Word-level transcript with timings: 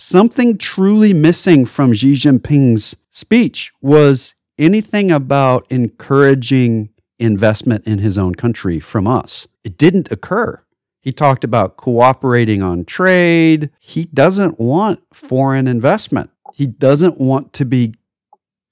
something 0.00 0.56
truly 0.56 1.12
missing 1.12 1.66
from 1.66 1.92
Xi 1.92 2.12
Jinping's 2.12 2.96
speech 3.10 3.72
was 3.80 4.34
anything 4.58 5.10
about 5.10 5.66
encouraging 5.70 6.90
investment 7.18 7.86
in 7.86 7.98
his 7.98 8.16
own 8.16 8.34
country 8.34 8.80
from 8.80 9.06
us. 9.06 9.46
It 9.62 9.76
didn't 9.76 10.10
occur. 10.10 10.62
He 11.02 11.12
talked 11.12 11.44
about 11.44 11.76
cooperating 11.76 12.62
on 12.62 12.84
trade. 12.84 13.70
He 13.78 14.04
doesn't 14.04 14.58
want 14.58 15.00
foreign 15.12 15.66
investment. 15.66 16.30
He 16.54 16.66
doesn't 16.66 17.18
want 17.18 17.52
to 17.54 17.64
be 17.64 17.94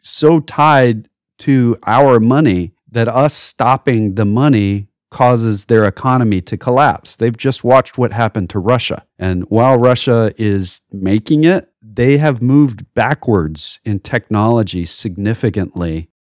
so 0.00 0.40
tied 0.40 1.08
to 1.38 1.79
our 1.86 2.20
money 2.20 2.72
that 2.90 3.08
us 3.08 3.34
stopping 3.34 4.14
the 4.14 4.24
money 4.24 4.88
causes 5.11 5.66
their 5.66 5.84
economy 5.84 6.41
to 6.43 6.56
collapse. 6.56 7.16
They've 7.16 7.36
just 7.36 7.64
watched 7.64 7.98
what 7.98 8.12
happened 8.12 8.50
to 8.50 8.59
Russia. 8.59 9.04
And 9.18 9.45
while 9.50 9.79
Russia 9.79 10.32
is 10.36 10.80
making 10.92 11.45
it, 11.45 11.70
they 11.82 12.18
have 12.18 12.42
moved 12.42 12.92
backwards 12.95 13.80
in 13.84 14.01
technology 14.01 14.84
significantly. 14.84 16.10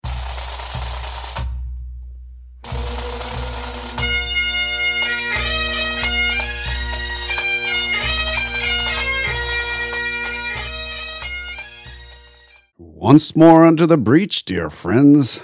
Once 12.76 13.36
more 13.36 13.64
under 13.64 13.86
the 13.86 13.96
breach, 13.96 14.44
dear 14.44 14.68
friends. 14.68 15.40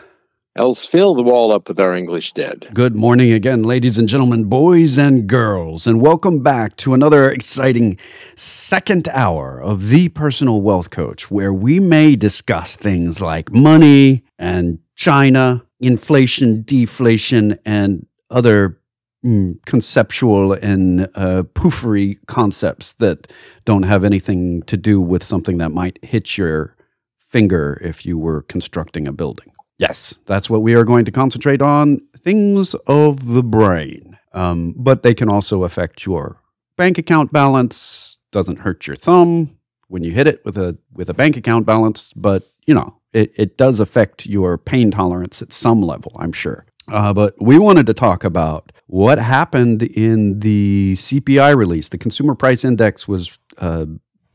Else 0.57 0.87
fill 0.87 1.17
the 1.17 1.23
wall 1.25 1.51
up 1.51 1.69
with 1.69 1.81
our 1.81 1.97
English 1.97 2.31
dead. 2.31 2.69
Good 2.73 2.95
morning 2.95 3.33
again, 3.33 3.65
ladies 3.65 3.99
and 3.99 4.09
gentlemen, 4.09 4.45
boys 4.45 4.97
and 4.97 5.27
girls, 5.27 5.85
and 5.85 6.01
welcome 6.01 6.45
back 6.45 6.77
to 6.77 6.95
another 6.95 7.29
exciting 7.29 7.99
second 8.37 9.09
hour 9.09 9.61
of 9.61 9.89
The 9.89 10.11
Personal 10.11 10.63
Wealth 10.63 10.91
Coach, 10.91 11.29
where 11.29 11.53
we 11.53 11.81
may 11.81 12.15
discuss 12.15 12.77
things 12.77 13.21
like 13.21 13.51
money 13.51 14.23
and 14.39 14.79
China, 14.95 15.67
inflation, 15.81 16.63
deflation, 16.63 17.59
and 17.65 18.07
other 18.31 18.79
mm, 19.27 19.57
conceptual 19.67 20.53
and 20.53 21.09
uh, 21.17 21.43
poofery 21.55 22.25
concepts 22.29 22.93
that 22.95 23.27
don't 23.65 23.83
have 23.83 24.05
anything 24.05 24.63
to 24.63 24.77
do 24.77 25.01
with 25.01 25.25
something 25.25 25.59
that 25.59 25.73
might 25.73 25.99
hit 26.05 26.39
your 26.39 26.77
finger 27.19 27.81
if 27.83 28.07
you 28.07 28.17
were 28.17 28.43
constructing 28.43 29.09
a 29.09 29.13
building. 29.13 29.54
Yes, 29.79 30.19
that's 30.27 30.49
what 30.49 30.63
we 30.63 30.75
are 30.75 30.85
going 30.85 31.05
to 31.05 31.11
concentrate 31.11 31.61
on 31.61 32.01
things 32.19 32.75
of 32.87 33.35
the 33.35 33.43
brain. 33.43 34.19
Um, 34.33 34.75
but 34.77 35.03
they 35.03 35.15
can 35.15 35.29
also 35.29 35.65
affect 35.65 36.05
your 36.07 36.41
bank 36.77 36.99
account 36.99 37.33
balance. 37.33 38.19
Doesn't 38.33 38.59
hurt 38.59 38.87
your 38.87 38.97
thumb 38.97 39.57
when 39.89 40.03
you 40.03 40.11
hit 40.11 40.27
it 40.27 40.45
with 40.45 40.57
a 40.57 40.77
with 40.93 41.09
a 41.09 41.15
bank 41.15 41.37
account 41.37 41.67
balance, 41.67 42.13
but 42.15 42.43
you 42.67 42.75
know 42.75 42.97
it, 43.13 43.33
it 43.37 43.57
does 43.57 43.79
affect 43.81 44.27
your 44.27 44.59
pain 44.59 44.91
tolerance 44.91 45.41
at 45.41 45.53
some 45.53 45.83
level, 45.83 46.13
I'm 46.19 46.33
sure. 46.33 46.67
Uh, 46.89 47.13
but 47.13 47.35
we 47.41 47.59
wanted 47.59 47.87
to 47.87 47.95
talk 47.95 48.25
about 48.25 48.73
what 48.87 49.19
happened 49.19 49.83
in 49.83 50.41
the 50.41 50.95
CPI 50.97 51.57
release. 51.57 51.89
The 51.89 51.99
Consumer 51.99 52.35
Price 52.35 52.65
Index 52.65 53.09
was 53.09 53.39
uh, 53.59 53.87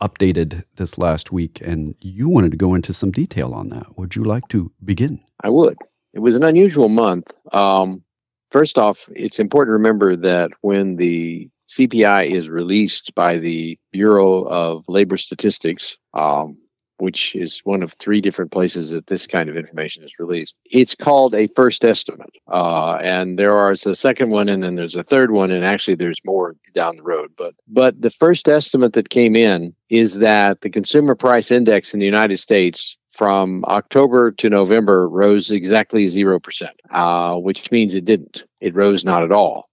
updated 0.02 0.64
this 0.75 0.97
last 0.97 1.31
week, 1.31 1.59
and 1.61 1.95
you 2.00 2.30
wanted 2.30 2.52
to 2.52 2.58
go 2.58 2.73
into 2.73 2.94
some 2.94 3.11
detail 3.11 3.53
on 3.53 3.69
that. 3.69 3.97
Would 3.97 4.16
you 4.16 4.23
like 4.23 4.47
to 4.50 4.72
begin? 4.83 5.22
I 5.44 5.50
would. 5.50 5.78
It 6.14 6.19
was 6.19 6.36
an 6.36 6.44
unusual 6.44 6.89
month. 6.89 7.33
Um, 7.53 8.03
first 8.52 8.78
off, 8.78 9.09
it's 9.16 9.39
important 9.39 9.69
to 9.69 9.78
remember 9.78 10.16
that 10.16 10.52
when 10.61 10.95
the 10.95 11.50
CPI 11.67 12.31
is 12.31 12.50
released 12.50 13.14
by 13.14 13.38
the 13.38 13.78
Bureau 13.91 14.44
of 14.44 14.83
Labor 14.88 15.17
Statistics, 15.17 15.97
um, 16.13 16.58
which 17.00 17.36
is 17.36 17.61
one 17.64 17.81
of 17.83 17.94
three 17.94 18.22
different 18.22 18.52
places 18.52 18.92
that 18.92 19.08
this 19.08 19.28
kind 19.28 19.50
of 19.50 19.58
information 19.58 20.03
is 20.03 20.19
released. 20.19 20.55
It's 20.66 20.95
called 20.95 21.36
a 21.36 21.47
first 21.47 21.86
estimate. 21.86 22.30
Uh, 22.47 22.96
and 23.01 23.38
there 23.38 23.72
is 23.72 23.85
a 23.85 23.96
second 23.96 24.31
one, 24.31 24.50
and 24.50 24.63
then 24.63 24.75
there's 24.75 24.96
a 24.96 25.03
third 25.03 25.31
one, 25.31 25.51
and 25.51 25.66
actually 25.66 25.96
there's 25.96 26.23
more 26.25 26.56
down 26.73 26.97
the 26.97 27.03
road. 27.03 27.31
But 27.38 27.56
but 27.68 28.01
the 28.01 28.09
first 28.09 28.47
estimate 28.47 28.94
that 28.94 29.09
came 29.09 29.35
in 29.35 29.73
is 29.90 30.19
that 30.19 30.62
the 30.62 30.69
consumer 30.69 31.16
price 31.16 31.51
index 31.51 31.94
in 31.94 32.00
the 32.00 32.06
United 32.06 32.38
States 32.38 32.97
from 33.09 33.63
October 33.66 34.31
to 34.31 34.50
November 34.50 35.09
rose 35.09 35.52
exactly 35.52 36.06
0%, 36.06 36.69
uh, 36.91 37.35
which 37.35 37.72
means 37.72 37.96
it 37.96 38.06
didn't. 38.06 38.46
It 38.62 38.75
rose 38.75 39.03
not 39.03 39.23
at 39.23 39.31
all. 39.31 39.69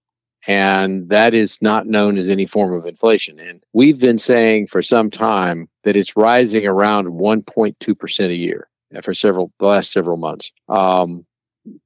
And 0.47 1.09
that 1.09 1.33
is 1.33 1.61
not 1.61 1.87
known 1.87 2.17
as 2.17 2.29
any 2.29 2.45
form 2.45 2.73
of 2.73 2.85
inflation. 2.85 3.37
And 3.37 3.63
we've 3.73 3.99
been 3.99 4.17
saying 4.17 4.67
for 4.67 4.81
some 4.81 5.11
time 5.11 5.67
that 5.83 5.97
it's 5.97 6.15
rising 6.15 6.65
around 6.65 7.07
1.2% 7.07 8.25
a 8.25 8.33
year 8.33 8.69
for 9.03 9.13
several, 9.13 9.51
the 9.59 9.65
last 9.65 9.91
several 9.91 10.15
months. 10.15 10.51
Um, 10.69 11.25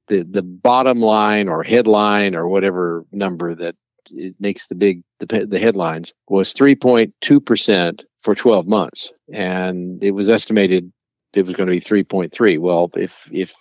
the, 0.06 0.22
the 0.22 0.42
bottom 0.42 1.00
line 1.00 1.48
or 1.48 1.64
headline 1.64 2.36
or 2.36 2.46
whatever 2.46 3.04
number 3.10 3.52
that 3.56 3.74
it 4.10 4.36
makes 4.38 4.68
the 4.68 4.76
big, 4.76 5.02
the, 5.18 5.46
the 5.46 5.58
headlines 5.58 6.14
was 6.28 6.54
3.2% 6.54 8.04
for 8.20 8.34
12 8.34 8.68
months. 8.68 9.12
And 9.32 10.02
it 10.04 10.12
was 10.12 10.28
estimated 10.30 10.92
it 11.34 11.46
was 11.46 11.54
going 11.54 11.66
to 11.66 11.72
be 11.72 11.80
3.3. 11.80 12.58
Well, 12.58 12.90
if, 12.94 13.28
if 13.32 13.54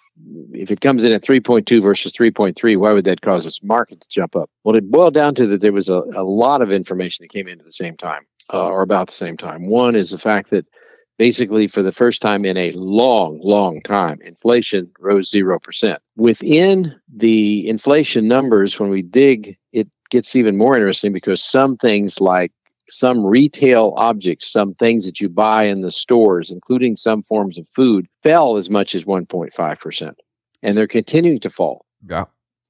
if 0.54 0.72
it 0.72 0.82
comes 0.82 1.04
in 1.04 1.12
at 1.12 1.24
3.2 1.24 1.82
versus 1.82 2.14
3.3, 2.14 2.78
why 2.78 2.94
would 2.94 3.06
that 3.06 3.22
cause 3.22 3.46
this 3.46 3.64
market 3.64 4.02
to 4.02 4.08
jump 4.10 4.36
up? 4.36 4.50
Well, 4.64 4.76
it 4.76 4.90
boiled 4.90 5.14
down 5.14 5.36
to 5.36 5.48
that 5.48 5.62
there 5.62 5.74
was 5.74 5.90
a, 5.90 6.04
a 6.16 6.24
lot 6.24 6.62
of 6.62 6.72
information 6.72 7.24
that 7.24 7.30
came 7.30 7.48
in 7.48 7.60
at 7.60 7.66
the 7.66 7.72
same 7.72 7.98
time 7.98 8.26
uh, 8.54 8.68
or 8.68 8.82
about 8.82 9.08
the 9.08 9.14
same 9.14 9.38
time. 9.38 9.70
One 9.70 9.96
is 9.96 10.12
the 10.12 10.18
fact 10.18 10.50
that 10.50 10.66
basically 11.18 11.68
for 11.68 11.82
the 11.82 11.92
first 11.92 12.22
time 12.22 12.46
in 12.46 12.58
a 12.58 12.72
long, 12.72 13.40
long 13.44 13.82
time, 13.82 14.20
inflation 14.24 14.92
rose 15.00 15.32
0%. 15.32 15.98
Within 16.16 16.96
the 17.14 17.68
inflation 17.68 18.28
numbers, 18.28 18.80
when 18.80 18.90
we 18.90 19.02
dig, 19.02 19.58
it 19.72 19.88
gets 20.10 20.36
even 20.36 20.58
more 20.58 20.76
interesting 20.76 21.14
because 21.14 21.44
some 21.44 21.78
things 21.78 22.20
like 22.20 22.52
some 22.90 23.26
retail 23.26 23.94
objects, 23.98 24.52
some 24.52 24.74
things 24.74 25.06
that 25.06 25.20
you 25.20 25.30
buy 25.30 25.64
in 25.64 25.82
the 25.82 25.92
stores, 25.92 26.52
including 26.52 26.96
some 26.96 27.22
forms 27.22 27.58
of 27.58 27.68
food, 27.68 28.08
fell 28.24 28.58
as 28.58 28.70
much 28.70 28.96
as 28.96 29.06
1.5%. 29.06 30.14
And 30.64 30.78
they're 30.78 30.88
continuing 30.88 31.40
to 31.40 31.50
fall. 31.50 31.86
Yeah. 32.08 32.26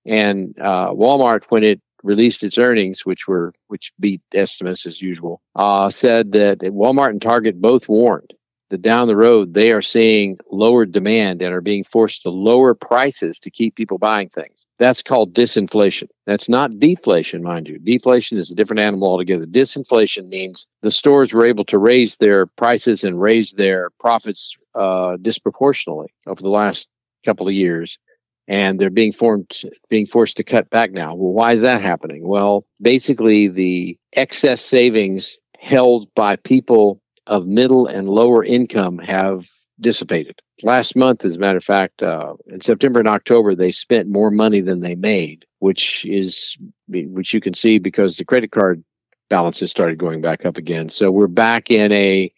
And 0.06 0.56
uh, 0.60 0.92
Walmart, 0.92 1.46
when 1.50 1.64
it 1.64 1.82
released 2.04 2.44
its 2.44 2.58
earnings, 2.58 3.06
which 3.06 3.28
were 3.28 3.54
which 3.68 3.92
beat 4.00 4.22
estimates 4.34 4.86
as 4.86 5.02
usual, 5.02 5.42
uh, 5.56 5.90
said 5.90 6.32
that 6.32 6.60
Walmart 6.60 7.12
and 7.12 7.22
Target 7.22 7.62
both 7.62 7.88
warned 7.88 8.34
that 8.72 8.82
down 8.82 9.08
the 9.08 9.16
road 9.16 9.54
they 9.54 9.72
are 9.72 9.82
seeing 9.82 10.38
lower 10.50 10.86
demand 10.86 11.42
and 11.42 11.54
are 11.54 11.62
being 11.62 11.84
forced 11.84 12.24
to 12.24 12.30
lower 12.30 12.74
prices 12.74 13.38
to 13.40 13.52
keep 13.52 13.76
people 13.76 13.98
buying 13.98 14.30
things. 14.30 14.66
That's 14.80 15.04
called 15.04 15.34
disinflation. 15.34 16.08
That's 16.26 16.50
not 16.50 16.80
deflation, 16.80 17.44
mind 17.44 17.68
you. 17.68 17.78
Deflation 17.78 18.38
is 18.38 18.50
a 18.50 18.56
different 18.56 18.80
animal 18.80 19.10
altogether. 19.10 19.46
Disinflation 19.46 20.30
means 20.30 20.66
the 20.82 20.90
stores 20.90 21.34
were 21.34 21.46
able 21.46 21.66
to 21.66 21.78
raise 21.78 22.18
their 22.18 22.48
prices 22.48 23.04
and 23.04 23.22
raise 23.22 23.52
their 23.54 23.92
profits 24.00 24.58
uh, 24.74 25.18
disproportionately 25.22 26.08
over 26.26 26.42
the 26.42 26.50
last 26.50 26.88
couple 27.26 27.48
of 27.48 27.54
years. 27.54 28.00
And 28.48 28.80
they're 28.80 28.90
being 28.90 29.12
formed, 29.12 29.62
being 29.90 30.06
forced 30.06 30.38
to 30.38 30.44
cut 30.44 30.70
back 30.70 30.92
now. 30.92 31.14
Well, 31.14 31.34
why 31.34 31.52
is 31.52 31.62
that 31.62 31.82
happening? 31.82 32.28
Well, 32.28 32.66
basically, 32.82 33.48
the 33.48 33.98
excess 34.14 34.62
savings 34.62 35.38
held 35.60 36.08
by 36.16 36.38
people 36.38 37.02
of 37.32 37.48
middle 37.48 37.88
and 37.88 38.10
lower 38.10 38.44
income 38.44 39.00
have 39.00 39.48
dissipated. 39.80 40.40
Last 40.64 40.98
month, 40.98 41.24
as 41.24 41.38
a 41.38 41.40
matter 41.40 41.58
of 41.58 41.64
fact, 41.64 42.04
uh, 42.04 42.34
in 42.48 42.60
September 42.60 43.00
and 43.00 43.08
October, 43.08 43.56
they 43.56 43.72
spent 43.72 44.10
more 44.10 44.30
money 44.30 44.60
than 44.60 44.82
they 44.82 44.96
made, 44.96 45.46
which 45.60 46.06
is 46.06 46.58
which 46.90 47.34
you 47.34 47.40
can 47.40 47.54
see 47.54 47.80
because 47.80 48.18
the 48.18 48.26
credit 48.26 48.52
card 48.52 48.84
balances 49.30 49.72
started 49.72 49.98
going 49.98 50.22
back 50.22 50.46
up 50.46 50.58
again. 50.58 50.90
So 50.90 51.10
we're 51.10 51.28
back 51.28 51.72
in 51.72 51.94
a 51.94 52.32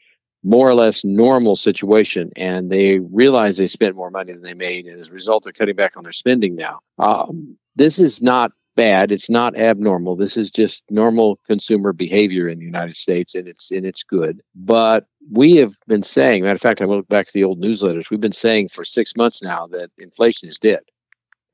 more 0.43 0.69
or 0.69 0.75
less 0.75 1.03
normal 1.03 1.55
situation, 1.55 2.31
and 2.35 2.69
they 2.69 2.99
realize 2.99 3.57
they 3.57 3.67
spent 3.67 3.95
more 3.95 4.11
money 4.11 4.31
than 4.31 4.43
they 4.43 4.53
made, 4.53 4.85
and 4.85 5.01
as 5.01 5.09
a 5.09 5.11
result, 5.11 5.43
they're 5.43 5.53
cutting 5.53 5.75
back 5.75 5.97
on 5.97 6.03
their 6.03 6.11
spending 6.11 6.55
now. 6.55 6.81
Um, 6.99 7.57
this 7.75 7.97
is 7.97 8.21
not 8.21 8.51
bad. 8.75 9.11
It's 9.11 9.29
not 9.29 9.57
abnormal. 9.57 10.15
This 10.15 10.37
is 10.37 10.51
just 10.51 10.83
normal 10.89 11.39
consumer 11.45 11.93
behavior 11.93 12.47
in 12.47 12.59
the 12.59 12.65
United 12.65 12.95
States, 12.95 13.35
and 13.35 13.47
it's 13.47 13.71
and 13.71 13.85
it's 13.85 14.03
good. 14.03 14.41
But 14.55 15.07
we 15.31 15.55
have 15.57 15.75
been 15.87 16.03
saying, 16.03 16.43
matter 16.43 16.55
of 16.55 16.61
fact, 16.61 16.81
I 16.81 16.85
look 16.85 17.07
back 17.07 17.27
to 17.27 17.33
the 17.33 17.43
old 17.43 17.61
newsletters. 17.61 18.09
We've 18.09 18.19
been 18.19 18.31
saying 18.31 18.69
for 18.69 18.85
six 18.85 19.15
months 19.15 19.41
now 19.41 19.67
that 19.67 19.91
inflation 19.97 20.47
is 20.47 20.57
dead. 20.57 20.81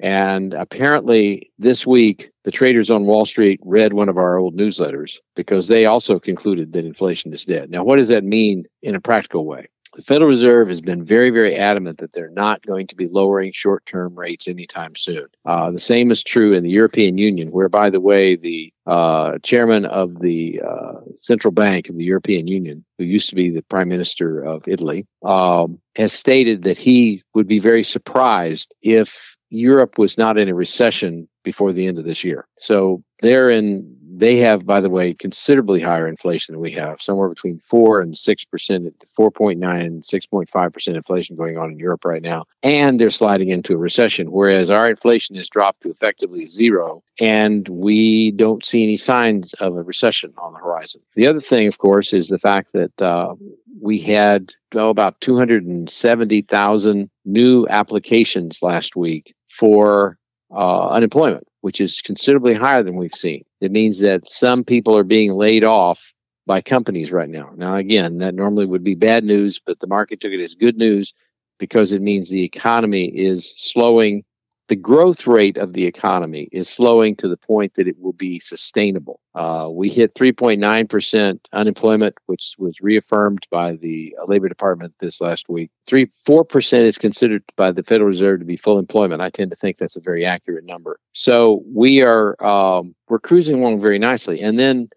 And 0.01 0.53
apparently, 0.53 1.51
this 1.59 1.85
week, 1.85 2.31
the 2.45 2.51
traders 2.51 2.89
on 2.89 3.05
Wall 3.05 3.25
Street 3.25 3.59
read 3.63 3.91
one 3.91 4.07
of 4.07 4.17
our 4.17 4.37
old 4.37 4.55
newsletters 4.55 5.17
because 5.35 5.67
they 5.67 5.85
also 5.85 6.19
concluded 6.19 6.71
that 6.71 6.85
inflation 6.85 7.33
is 7.33 7.43
dead. 7.43 7.69
Now, 7.69 7.83
what 7.83 7.97
does 7.97 8.07
that 8.07 8.23
mean 8.23 8.63
in 8.81 8.95
a 8.95 9.01
practical 9.01 9.45
way? 9.45 9.67
The 9.93 10.01
Federal 10.01 10.29
Reserve 10.29 10.67
has 10.67 10.81
been 10.81 11.03
very, 11.03 11.29
very 11.29 11.55
adamant 11.55 11.97
that 11.99 12.13
they're 12.13 12.29
not 12.29 12.65
going 12.65 12.87
to 12.87 12.95
be 12.95 13.07
lowering 13.07 13.51
short 13.51 13.85
term 13.85 14.17
rates 14.17 14.47
anytime 14.47 14.95
soon. 14.95 15.25
Uh, 15.45 15.71
the 15.71 15.79
same 15.79 16.11
is 16.11 16.23
true 16.23 16.53
in 16.53 16.63
the 16.63 16.69
European 16.69 17.17
Union, 17.17 17.49
where, 17.49 17.69
by 17.69 17.89
the 17.89 18.01
way, 18.01 18.35
the 18.35 18.71
uh, 18.85 19.37
chairman 19.43 19.85
of 19.85 20.19
the 20.19 20.61
uh, 20.67 20.99
central 21.15 21.51
bank 21.51 21.89
of 21.89 21.97
the 21.97 22.03
European 22.03 22.47
Union, 22.47 22.83
who 22.97 23.03
used 23.03 23.29
to 23.29 23.35
be 23.35 23.49
the 23.49 23.61
prime 23.63 23.89
minister 23.89 24.41
of 24.43 24.67
Italy, 24.67 25.05
um, 25.23 25.79
has 25.95 26.13
stated 26.13 26.63
that 26.63 26.77
he 26.77 27.23
would 27.33 27.47
be 27.47 27.59
very 27.59 27.83
surprised 27.83 28.73
if 28.81 29.35
Europe 29.49 29.97
was 29.97 30.17
not 30.17 30.37
in 30.37 30.49
a 30.49 30.55
recession 30.55 31.27
before 31.43 31.73
the 31.73 31.87
end 31.87 31.97
of 31.97 32.05
this 32.05 32.23
year. 32.23 32.47
So 32.57 33.03
they're 33.21 33.49
in 33.49 33.97
they 34.19 34.35
have, 34.37 34.65
by 34.65 34.81
the 34.81 34.89
way, 34.89 35.13
considerably 35.13 35.79
higher 35.79 36.07
inflation 36.07 36.53
than 36.53 36.61
we 36.61 36.71
have, 36.73 37.01
somewhere 37.01 37.29
between 37.29 37.59
four 37.59 38.01
and 38.01 38.17
six 38.17 38.43
percent, 38.43 38.93
four 39.09 39.31
point 39.31 39.59
nine 39.59 39.85
and 39.85 40.05
six 40.05 40.25
point 40.25 40.49
five 40.49 40.73
percent 40.73 40.97
inflation 40.97 41.37
going 41.37 41.57
on 41.57 41.71
in 41.71 41.79
Europe 41.79 42.03
right 42.03 42.21
now, 42.21 42.43
and 42.61 42.99
they're 42.99 43.09
sliding 43.09 43.49
into 43.49 43.73
a 43.73 43.77
recession. 43.77 44.31
Whereas 44.31 44.69
our 44.69 44.89
inflation 44.89 45.37
has 45.37 45.47
dropped 45.47 45.81
to 45.81 45.89
effectively 45.89 46.45
zero, 46.45 47.01
and 47.19 47.67
we 47.69 48.31
don't 48.31 48.65
see 48.65 48.83
any 48.83 48.97
signs 48.97 49.53
of 49.55 49.77
a 49.77 49.83
recession 49.83 50.33
on 50.37 50.53
the 50.53 50.59
horizon. 50.59 51.01
The 51.15 51.27
other 51.27 51.41
thing, 51.41 51.67
of 51.67 51.77
course, 51.77 52.11
is 52.11 52.27
the 52.27 52.39
fact 52.39 52.73
that 52.73 53.01
uh, 53.01 53.35
we 53.81 53.99
had 53.99 54.51
oh, 54.75 54.89
about 54.89 55.21
270,000 55.21 57.09
new 57.25 57.67
applications 57.69 58.61
last 58.61 58.97
week 58.97 59.33
for 59.47 60.17
uh, 60.51 60.89
unemployment 60.89 61.47
which 61.61 61.81
is 61.81 62.01
considerably 62.01 62.53
higher 62.53 62.83
than 62.83 62.95
we've 62.95 63.11
seen. 63.11 63.43
It 63.61 63.71
means 63.71 63.99
that 63.99 64.27
some 64.27 64.63
people 64.63 64.97
are 64.97 65.03
being 65.03 65.33
laid 65.33 65.63
off 65.63 66.13
by 66.45 66.61
companies 66.61 67.11
right 67.11 67.29
now. 67.29 67.51
Now, 67.55 67.75
again, 67.75 68.17
that 68.19 68.33
normally 68.33 68.65
would 68.65 68.83
be 68.83 68.95
bad 68.95 69.23
news, 69.23 69.59
but 69.63 69.79
the 69.79 69.87
market 69.87 70.19
took 70.19 70.31
it 70.31 70.41
as 70.41 70.55
good 70.55 70.77
news 70.77 71.13
because 71.59 71.93
it 71.93 72.01
means 72.01 72.29
the 72.29 72.43
economy 72.43 73.07
is 73.09 73.53
slowing 73.57 74.23
the 74.69 74.75
growth 74.75 75.25
rate 75.25 75.57
of 75.57 75.73
the 75.73 75.85
economy 75.85 76.47
is 76.51 76.69
slowing 76.69 77.15
to 77.17 77.27
the 77.27 77.35
point 77.35 77.73
that 77.73 77.87
it 77.87 77.99
will 77.99 78.13
be 78.13 78.39
sustainable. 78.39 79.19
Uh, 79.33 79.67
we 79.71 79.89
hit 79.89 80.13
3.9% 80.13 81.39
unemployment, 81.53 82.15
which 82.27 82.55
was 82.59 82.79
reaffirmed 82.79 83.47
by 83.51 83.75
the 83.75 84.15
Labor 84.27 84.47
Department 84.47 84.93
this 84.99 85.21
last 85.21 85.49
week. 85.49 85.71
Three, 85.87 86.05
4% 86.05 86.81
is 86.81 86.99
considered 86.99 87.43
by 87.57 87.71
the 87.71 87.83
Federal 87.83 88.07
Reserve 88.07 88.39
to 88.39 88.45
be 88.45 88.57
full 88.57 88.77
employment. 88.77 89.23
I 89.23 89.31
tend 89.31 89.49
to 89.51 89.57
think 89.57 89.77
that's 89.77 89.95
a 89.95 90.01
very 90.01 90.23
accurate 90.23 90.65
number. 90.65 90.99
So 91.13 91.63
we 91.73 92.03
are, 92.03 92.41
um, 92.43 92.95
we're 93.07 93.19
cruising 93.19 93.61
along 93.61 93.81
very 93.81 93.97
nicely. 93.97 94.39
And 94.39 94.59
then 94.59 94.89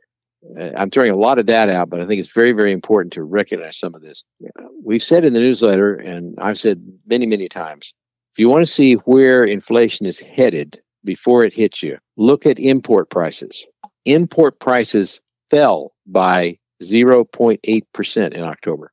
uh, 0.60 0.70
I'm 0.76 0.90
throwing 0.90 1.12
a 1.12 1.16
lot 1.16 1.38
of 1.38 1.46
data 1.46 1.75
out, 1.75 1.88
but 1.88 2.00
I 2.00 2.06
think 2.06 2.20
it's 2.20 2.32
very, 2.32 2.52
very 2.52 2.72
important 2.72 3.14
to 3.14 3.22
recognize 3.22 3.78
some 3.78 3.94
of 3.94 4.02
this. 4.02 4.22
We've 4.84 5.02
said 5.02 5.25
in 5.25 5.32
the 5.32 5.40
newsletter, 5.40 5.94
and 5.94 6.38
I've 6.38 6.58
said 6.58 6.84
many, 7.06 7.25
many 7.25 7.48
times, 7.48 7.94
if 8.32 8.38
you 8.38 8.49
want 8.49 8.64
to 8.64 8.73
see 8.73 8.94
where 8.94 9.44
inflation 9.44 10.06
is 10.06 10.19
headed 10.19 10.81
before 11.05 11.44
it 11.44 11.52
hits 11.52 11.82
you, 11.82 11.99
look 12.17 12.46
at 12.46 12.58
import 12.58 13.11
prices. 13.11 13.67
Import 14.06 14.58
prices 14.58 15.20
fell 15.50 15.93
by 16.06 16.58
0.8% 16.82 18.32
in 18.32 18.43
October. 18.43 18.90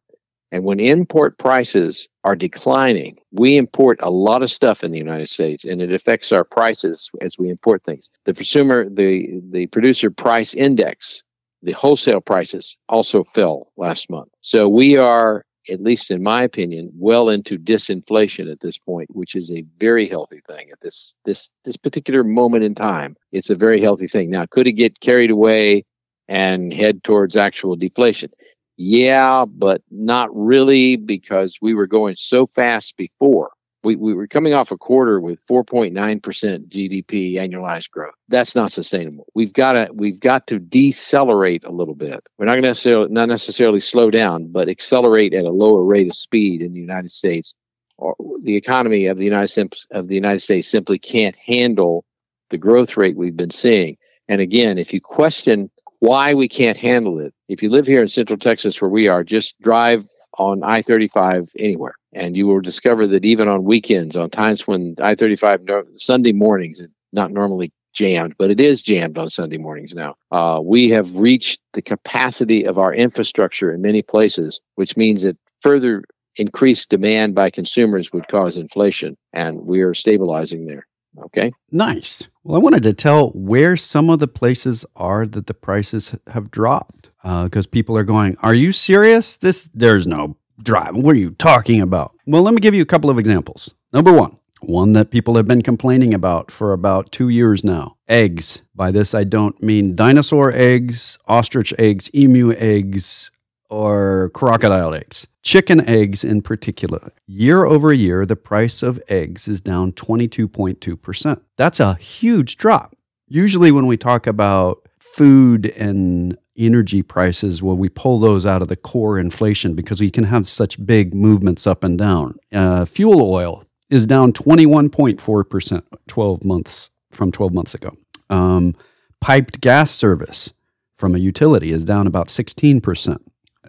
And 0.51 0.63
when 0.65 0.80
import 0.80 1.38
prices 1.38 2.09
are 2.24 2.36
declining, 2.36 3.18
we 3.31 3.56
import 3.56 4.00
a 4.01 4.09
lot 4.09 4.41
of 4.41 4.51
stuff 4.51 4.83
in 4.83 4.91
the 4.91 4.97
United 4.97 5.30
States 5.30 5.63
and 5.63 5.81
it 5.81 5.94
affects 5.94 6.31
our 6.31 6.44
prices 6.44 7.09
as 7.21 7.38
we 7.38 7.50
import 7.50 7.83
things. 7.83 8.09
The 8.25 8.33
consumer, 8.33 8.89
the, 8.89 9.39
the 9.51 9.68
producer 9.68 10.12
price 10.12 10.53
index, 10.53 11.24
the 11.62 11.74
wholesale 11.74 12.21
prices 12.21 12.77
also 12.89 13.24
fell 13.24 13.71
last 13.77 14.09
month. 14.09 14.30
So 14.42 14.68
we 14.68 14.97
are 14.97 15.45
at 15.69 15.81
least 15.81 16.12
in 16.12 16.24
my 16.24 16.44
opinion, 16.44 16.92
well 16.95 17.30
into 17.30 17.57
disinflation 17.57 18.51
at 18.51 18.62
this 18.62 18.77
point, 18.77 19.10
which 19.16 19.36
is 19.36 19.51
a 19.51 19.66
very 19.80 20.07
healthy 20.07 20.42
thing 20.48 20.69
at 20.71 20.81
this 20.81 21.16
this 21.25 21.50
this 21.66 21.77
particular 21.77 22.24
moment 22.24 22.63
in 22.63 22.75
time. 22.75 23.16
It's 23.31 23.50
a 23.50 23.56
very 23.56 23.81
healthy 23.81 24.07
thing. 24.07 24.30
Now, 24.30 24.45
could 24.50 24.68
it 24.68 24.74
get 24.74 25.00
carried 25.00 25.31
away 25.31 25.83
and 26.27 26.74
head 26.74 27.04
towards 27.04 27.38
actual 27.38 27.75
deflation? 27.75 28.31
Yeah, 28.77 29.45
but 29.45 29.81
not 29.92 30.30
really 30.33 30.95
because 30.95 31.57
we 31.62 31.74
were 31.74 31.88
going 31.88 32.16
so 32.16 32.45
fast 32.45 32.95
before 32.95 33.51
we, 33.83 33.95
we 33.95 34.13
were 34.13 34.27
coming 34.27 34.53
off 34.53 34.71
a 34.71 34.77
quarter 34.77 35.19
with 35.19 35.45
4.9% 35.47 35.93
GDP 35.93 37.33
annualized 37.35 37.89
growth. 37.91 38.13
That's 38.27 38.55
not 38.55 38.71
sustainable. 38.71 39.27
We've 39.33 39.53
got 39.53 39.73
to 39.73 39.89
we've 39.93 40.19
got 40.19 40.47
to 40.47 40.59
decelerate 40.59 41.63
a 41.63 41.71
little 41.71 41.95
bit. 41.95 42.21
We're 42.37 42.45
not 42.45 42.53
going 42.53 42.63
to 42.63 42.69
necessarily 42.69 43.09
not 43.09 43.29
necessarily 43.29 43.79
slow 43.79 44.11
down, 44.11 44.51
but 44.51 44.69
accelerate 44.69 45.33
at 45.33 45.45
a 45.45 45.51
lower 45.51 45.83
rate 45.83 46.07
of 46.07 46.15
speed 46.15 46.61
in 46.61 46.73
the 46.73 46.79
United 46.79 47.11
States. 47.11 47.53
Or 47.97 48.15
the 48.41 48.55
economy 48.55 49.07
of 49.07 49.17
the 49.17 49.25
United 49.25 49.73
of 49.91 50.07
the 50.07 50.15
United 50.15 50.39
States 50.39 50.69
simply 50.69 50.99
can't 50.99 51.37
handle 51.37 52.05
the 52.49 52.57
growth 52.57 52.97
rate 52.97 53.17
we've 53.17 53.37
been 53.37 53.49
seeing. 53.49 53.97
And 54.27 54.41
again, 54.41 54.77
if 54.77 54.93
you 54.93 55.01
question 55.01 55.71
why 55.99 56.33
we 56.33 56.47
can't 56.47 56.77
handle 56.77 57.19
it. 57.19 57.33
If 57.47 57.61
you 57.61 57.69
live 57.69 57.85
here 57.85 58.01
in 58.01 58.09
Central 58.09 58.39
Texas, 58.39 58.81
where 58.81 58.89
we 58.89 59.07
are, 59.07 59.23
just 59.23 59.59
drive 59.61 60.05
on 60.37 60.63
I 60.63 60.81
35 60.81 61.49
anywhere, 61.57 61.95
and 62.13 62.35
you 62.35 62.47
will 62.47 62.61
discover 62.61 63.07
that 63.07 63.25
even 63.25 63.47
on 63.47 63.63
weekends, 63.63 64.15
on 64.15 64.29
times 64.29 64.67
when 64.67 64.95
I 65.01 65.15
35 65.15 65.61
Sunday 65.95 66.31
mornings, 66.31 66.81
not 67.11 67.31
normally 67.31 67.71
jammed, 67.93 68.35
but 68.37 68.51
it 68.51 68.59
is 68.59 68.81
jammed 68.81 69.17
on 69.17 69.29
Sunday 69.29 69.57
mornings 69.57 69.93
now. 69.93 70.15
Uh, 70.31 70.61
we 70.63 70.89
have 70.89 71.17
reached 71.17 71.59
the 71.73 71.81
capacity 71.81 72.63
of 72.63 72.77
our 72.77 72.93
infrastructure 72.93 73.73
in 73.73 73.81
many 73.81 74.01
places, 74.01 74.61
which 74.75 74.95
means 74.95 75.23
that 75.23 75.37
further 75.61 76.03
increased 76.37 76.89
demand 76.89 77.35
by 77.35 77.49
consumers 77.49 78.13
would 78.13 78.27
cause 78.27 78.57
inflation, 78.57 79.17
and 79.33 79.67
we 79.67 79.81
are 79.81 79.93
stabilizing 79.93 80.65
there. 80.65 80.85
Okay. 81.25 81.51
Nice. 81.71 82.27
Well, 82.44 82.56
I 82.56 82.63
wanted 82.63 82.83
to 82.83 82.94
tell 82.94 83.30
where 83.30 83.75
some 83.77 84.10
of 84.10 84.19
the 84.19 84.27
places 84.27 84.86
are 84.95 85.25
that 85.25 85.48
the 85.48 85.54
prices 85.54 86.16
have 86.27 86.51
dropped 86.51 87.10
because 87.21 87.68
uh, 87.68 87.69
people 87.71 87.98
are 87.98 88.04
going, 88.04 88.38
Are 88.42 88.54
you 88.54 88.71
serious? 88.71 89.38
This, 89.38 89.69
there's 89.74 90.07
no 90.07 90.38
drop. 90.62 90.94
What 90.94 91.16
are 91.16 91.19
you 91.19 91.31
talking 91.31 91.81
about? 91.81 92.12
Well, 92.25 92.42
let 92.42 92.54
me 92.54 92.62
give 92.62 92.74
you 92.74 92.81
a 92.81 92.88
couple 92.88 93.10
of 93.10 93.19
examples. 93.19 93.74
Number 93.92 94.13
one, 94.13 94.38
one 94.62 94.94
that 94.94 95.12
people 95.12 95.36
have 95.36 95.48
been 95.48 95.62
complaining 95.62 96.13
about 96.13 96.51
for 96.51 96.74
about 96.74 97.12
two 97.12 97.30
years 97.30 97.63
now 97.63 97.95
eggs. 98.07 98.62
By 98.75 98.92
this, 98.92 99.13
I 99.13 99.24
don't 99.24 99.62
mean 99.62 99.95
dinosaur 99.95 100.51
eggs, 100.51 101.18
ostrich 101.27 101.74
eggs, 101.77 102.10
emu 102.13 102.54
eggs, 102.54 103.31
or 103.69 104.31
crocodile 104.33 104.94
eggs. 104.94 105.27
Chicken 105.44 105.88
eggs 105.88 106.24
in 106.24 106.42
particular. 106.42 107.12
Year 107.27 107.66
over 107.66 107.94
year, 107.94 108.25
the 108.25 108.36
price 108.36 108.83
of 108.83 109.01
eggs 109.07 109.48
is 109.48 109.62
down 109.62 109.94
22.2%. 109.94 111.42
That's 111.56 111.80
a 111.80 111.95
huge 111.95 112.57
drop. 112.57 112.95
Usually, 113.27 113.71
when 113.71 113.86
we 113.86 113.95
talk 113.95 114.27
about 114.27 114.88
food 115.00 115.68
and 115.77 116.38
energy 116.57 117.01
prices, 117.01 117.63
well, 117.63 117.77
we 117.77 117.89
pull 117.89 118.19
those 118.19 118.45
out 118.45 118.62
of 118.62 118.68
the 118.68 118.75
core 118.75 119.18
inflation 119.19 119.75
because 119.75 120.01
we 120.01 120.12
can 120.12 120.25
have 120.25 120.48
such 120.48 120.83
big 120.86 121.14
movements 121.14 121.66
up 121.66 121.83
and 121.83 121.97
down. 121.97 122.38
Uh, 122.52 122.85
fuel 122.85 123.21
oil 123.21 123.64
is 123.90 124.06
down 124.06 124.33
21.4% 124.33 125.83
12 126.07 126.44
months 126.44 126.90
from 127.11 127.31
12 127.31 127.54
months 127.54 127.73
ago. 127.73 127.95
Um, 128.30 128.76
piped 129.21 129.61
gas 129.61 129.92
service 129.92 130.54
from 130.97 131.16
a 131.16 131.19
utility 131.19 131.71
is 131.71 131.85
down 131.85 132.07
about 132.07 132.28
16%. 132.28 133.19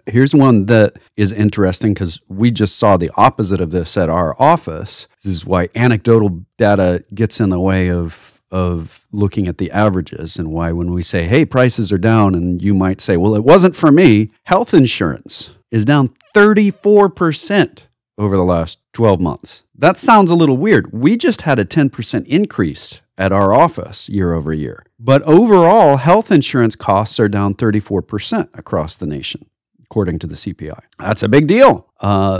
Here's 0.05 0.33
one 0.33 0.65
that 0.67 0.97
is 1.15 1.31
interesting 1.31 1.93
because 1.93 2.19
we 2.27 2.51
just 2.51 2.77
saw 2.77 2.97
the 2.97 3.11
opposite 3.15 3.61
of 3.61 3.71
this 3.71 3.97
at 3.97 4.09
our 4.09 4.35
office. 4.41 5.07
This 5.23 5.33
is 5.33 5.45
why 5.45 5.69
anecdotal 5.75 6.43
data 6.57 7.03
gets 7.13 7.39
in 7.39 7.49
the 7.49 7.59
way 7.59 7.89
of 7.89 8.41
of 8.51 9.05
looking 9.13 9.47
at 9.47 9.59
the 9.59 9.71
averages 9.71 10.37
and 10.37 10.51
why 10.51 10.73
when 10.73 10.93
we 10.93 11.01
say 11.01 11.25
hey 11.25 11.45
prices 11.45 11.89
are 11.89 11.97
down 11.97 12.35
and 12.35 12.61
you 12.61 12.73
might 12.73 12.99
say 12.99 13.15
well 13.15 13.33
it 13.33 13.45
wasn't 13.45 13.73
for 13.73 13.93
me 13.93 14.29
health 14.43 14.73
insurance 14.73 15.51
is 15.71 15.85
down 15.85 16.13
34% 16.35 17.87
over 18.17 18.35
the 18.35 18.43
last 18.43 18.77
12 18.91 19.21
months. 19.21 19.63
That 19.73 19.97
sounds 19.97 20.29
a 20.29 20.35
little 20.35 20.57
weird. 20.57 20.91
We 20.91 21.15
just 21.15 21.41
had 21.41 21.59
a 21.59 21.65
10% 21.65 22.25
increase 22.27 22.99
at 23.17 23.31
our 23.31 23.53
office 23.53 24.09
year 24.09 24.33
over 24.33 24.51
year 24.51 24.85
but 25.03 25.23
overall 25.23 25.97
health 25.97 26.31
insurance 26.31 26.75
costs 26.75 27.19
are 27.19 27.27
down 27.27 27.55
34% 27.55 28.49
across 28.57 28.95
the 28.95 29.07
nation 29.07 29.47
according 29.91 30.17
to 30.17 30.25
the 30.25 30.35
CPI. 30.35 30.79
That's 30.99 31.21
a 31.21 31.27
big 31.27 31.47
deal. 31.47 31.85
Uh, 31.99 32.39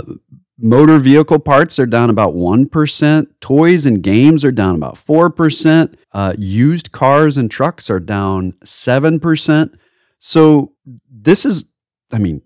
motor 0.58 0.98
vehicle 0.98 1.38
parts 1.38 1.78
are 1.78 1.84
down 1.84 2.08
about 2.08 2.34
1%. 2.34 3.26
Toys 3.42 3.84
and 3.84 4.02
games 4.02 4.42
are 4.42 4.50
down 4.50 4.76
about 4.76 4.94
4%. 4.94 5.94
Uh, 6.12 6.32
used 6.38 6.92
cars 6.92 7.36
and 7.36 7.50
trucks 7.50 7.90
are 7.90 8.00
down 8.00 8.52
7%. 8.64 9.74
So 10.18 10.72
this 11.10 11.44
is, 11.44 11.66
I 12.10 12.16
mean, 12.16 12.40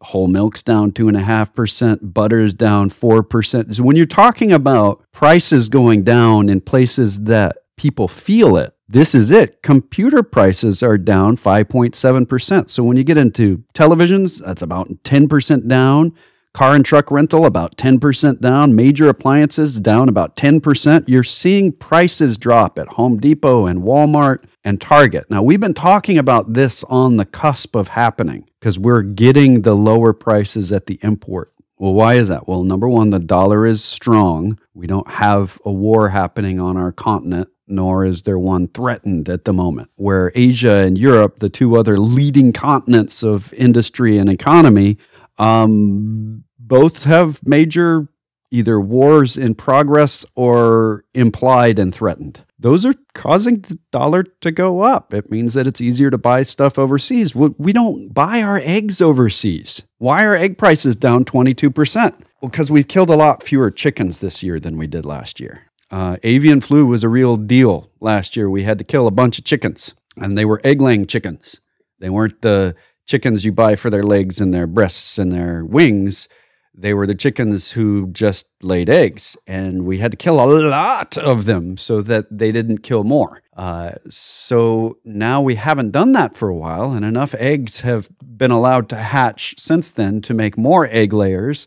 whole 0.00 0.28
milk's 0.28 0.62
down 0.62 0.92
2.5%, 0.92 2.12
butter's 2.14 2.54
down 2.54 2.88
4%. 2.88 3.74
So 3.74 3.82
when 3.82 3.96
you're 3.96 4.06
talking 4.06 4.52
about 4.52 5.04
prices 5.10 5.68
going 5.68 6.04
down 6.04 6.48
in 6.48 6.60
places 6.60 7.18
that 7.22 7.56
people 7.76 8.06
feel 8.06 8.56
it, 8.56 8.76
this 8.92 9.14
is 9.14 9.30
it. 9.30 9.62
Computer 9.62 10.22
prices 10.22 10.82
are 10.82 10.98
down 10.98 11.36
5.7%. 11.36 12.68
So 12.68 12.84
when 12.84 12.98
you 12.98 13.04
get 13.04 13.16
into 13.16 13.64
televisions, 13.74 14.44
that's 14.44 14.60
about 14.60 14.88
10% 15.02 15.66
down. 15.66 16.12
Car 16.52 16.74
and 16.74 16.84
truck 16.84 17.10
rental 17.10 17.46
about 17.46 17.78
10% 17.78 18.40
down, 18.40 18.76
major 18.76 19.08
appliances 19.08 19.80
down 19.80 20.10
about 20.10 20.36
10%. 20.36 21.04
You're 21.08 21.22
seeing 21.22 21.72
prices 21.72 22.36
drop 22.36 22.78
at 22.78 22.88
Home 22.88 23.18
Depot 23.18 23.64
and 23.64 23.82
Walmart 23.82 24.44
and 24.62 24.78
Target. 24.78 25.30
Now, 25.30 25.42
we've 25.42 25.58
been 25.58 25.72
talking 25.72 26.18
about 26.18 26.52
this 26.52 26.84
on 26.84 27.16
the 27.16 27.24
cusp 27.24 27.74
of 27.74 27.88
happening 27.88 28.46
because 28.60 28.78
we're 28.78 29.00
getting 29.00 29.62
the 29.62 29.74
lower 29.74 30.12
prices 30.12 30.70
at 30.70 30.84
the 30.84 30.98
import. 31.02 31.54
Well, 31.78 31.94
why 31.94 32.14
is 32.14 32.28
that? 32.28 32.46
Well, 32.46 32.62
number 32.62 32.88
one, 32.88 33.08
the 33.08 33.18
dollar 33.18 33.66
is 33.66 33.82
strong. 33.82 34.58
We 34.74 34.86
don't 34.86 35.08
have 35.08 35.58
a 35.64 35.72
war 35.72 36.10
happening 36.10 36.60
on 36.60 36.76
our 36.76 36.92
continent, 36.92 37.48
nor 37.72 38.04
is 38.04 38.22
there 38.22 38.38
one 38.38 38.68
threatened 38.68 39.28
at 39.28 39.44
the 39.44 39.52
moment. 39.52 39.90
Where 39.96 40.30
Asia 40.34 40.76
and 40.76 40.96
Europe, 40.96 41.40
the 41.40 41.48
two 41.48 41.76
other 41.76 41.98
leading 41.98 42.52
continents 42.52 43.22
of 43.22 43.52
industry 43.54 44.18
and 44.18 44.28
economy, 44.28 44.98
um, 45.38 46.44
both 46.58 47.04
have 47.04 47.46
major 47.46 48.08
either 48.52 48.78
wars 48.78 49.38
in 49.38 49.54
progress 49.54 50.24
or 50.36 51.04
implied 51.14 51.78
and 51.78 51.94
threatened. 51.94 52.44
Those 52.58 52.84
are 52.84 52.94
causing 53.14 53.60
the 53.60 53.78
dollar 53.90 54.22
to 54.22 54.52
go 54.52 54.82
up. 54.82 55.12
It 55.12 55.30
means 55.30 55.54
that 55.54 55.66
it's 55.66 55.80
easier 55.80 56.10
to 56.10 56.18
buy 56.18 56.44
stuff 56.44 56.78
overseas. 56.78 57.34
We 57.34 57.72
don't 57.72 58.14
buy 58.14 58.42
our 58.42 58.58
eggs 58.58 59.00
overseas. 59.00 59.82
Why 59.98 60.22
are 60.22 60.36
egg 60.36 60.58
prices 60.58 60.94
down 60.94 61.24
22%? 61.24 61.94
Well, 62.40 62.50
because 62.50 62.70
we've 62.70 62.86
killed 62.86 63.10
a 63.10 63.16
lot 63.16 63.42
fewer 63.42 63.70
chickens 63.70 64.18
this 64.18 64.42
year 64.42 64.60
than 64.60 64.76
we 64.76 64.86
did 64.86 65.04
last 65.04 65.40
year. 65.40 65.71
Uh, 65.92 66.16
avian 66.22 66.62
flu 66.62 66.86
was 66.86 67.04
a 67.04 67.08
real 67.08 67.36
deal 67.36 67.90
last 68.00 68.34
year. 68.34 68.48
We 68.48 68.62
had 68.62 68.78
to 68.78 68.84
kill 68.84 69.06
a 69.06 69.10
bunch 69.12 69.38
of 69.38 69.44
chickens, 69.44 69.94
and 70.16 70.38
they 70.38 70.46
were 70.46 70.60
egg 70.64 70.80
laying 70.80 71.06
chickens. 71.06 71.60
They 71.98 72.08
weren't 72.08 72.40
the 72.40 72.74
chickens 73.06 73.44
you 73.44 73.52
buy 73.52 73.76
for 73.76 73.90
their 73.90 74.02
legs 74.02 74.40
and 74.40 74.54
their 74.54 74.66
breasts 74.66 75.18
and 75.18 75.30
their 75.30 75.64
wings. 75.66 76.28
They 76.74 76.94
were 76.94 77.06
the 77.06 77.14
chickens 77.14 77.72
who 77.72 78.06
just 78.06 78.46
laid 78.62 78.88
eggs, 78.88 79.36
and 79.46 79.84
we 79.84 79.98
had 79.98 80.12
to 80.12 80.16
kill 80.16 80.42
a 80.42 80.48
lot 80.48 81.18
of 81.18 81.44
them 81.44 81.76
so 81.76 82.00
that 82.00 82.26
they 82.30 82.50
didn't 82.50 82.78
kill 82.78 83.04
more. 83.04 83.42
Uh, 83.54 83.92
so 84.08 84.96
now 85.04 85.42
we 85.42 85.56
haven't 85.56 85.90
done 85.90 86.12
that 86.12 86.34
for 86.34 86.48
a 86.48 86.56
while, 86.56 86.92
and 86.92 87.04
enough 87.04 87.34
eggs 87.34 87.82
have 87.82 88.08
been 88.22 88.50
allowed 88.50 88.88
to 88.88 88.96
hatch 88.96 89.54
since 89.58 89.90
then 89.90 90.22
to 90.22 90.32
make 90.32 90.56
more 90.56 90.88
egg 90.90 91.12
layers 91.12 91.66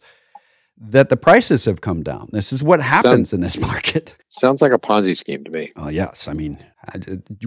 that 0.78 1.10
the 1.10 1.18
prices 1.18 1.66
have 1.66 1.82
come 1.82 2.04
down. 2.04 2.28
This 2.32 2.52
is 2.52 2.62
what 2.62 2.82
happens 2.82 3.34
in 3.34 3.42
this 3.42 3.58
market. 3.72 4.18
Sounds 4.30 4.62
like 4.62 4.72
a 4.72 4.78
Ponzi 4.78 5.16
scheme 5.16 5.44
to 5.44 5.52
me. 5.52 5.70
Oh, 5.76 5.90
yes. 5.90 6.28
I 6.28 6.34
mean, 6.34 6.64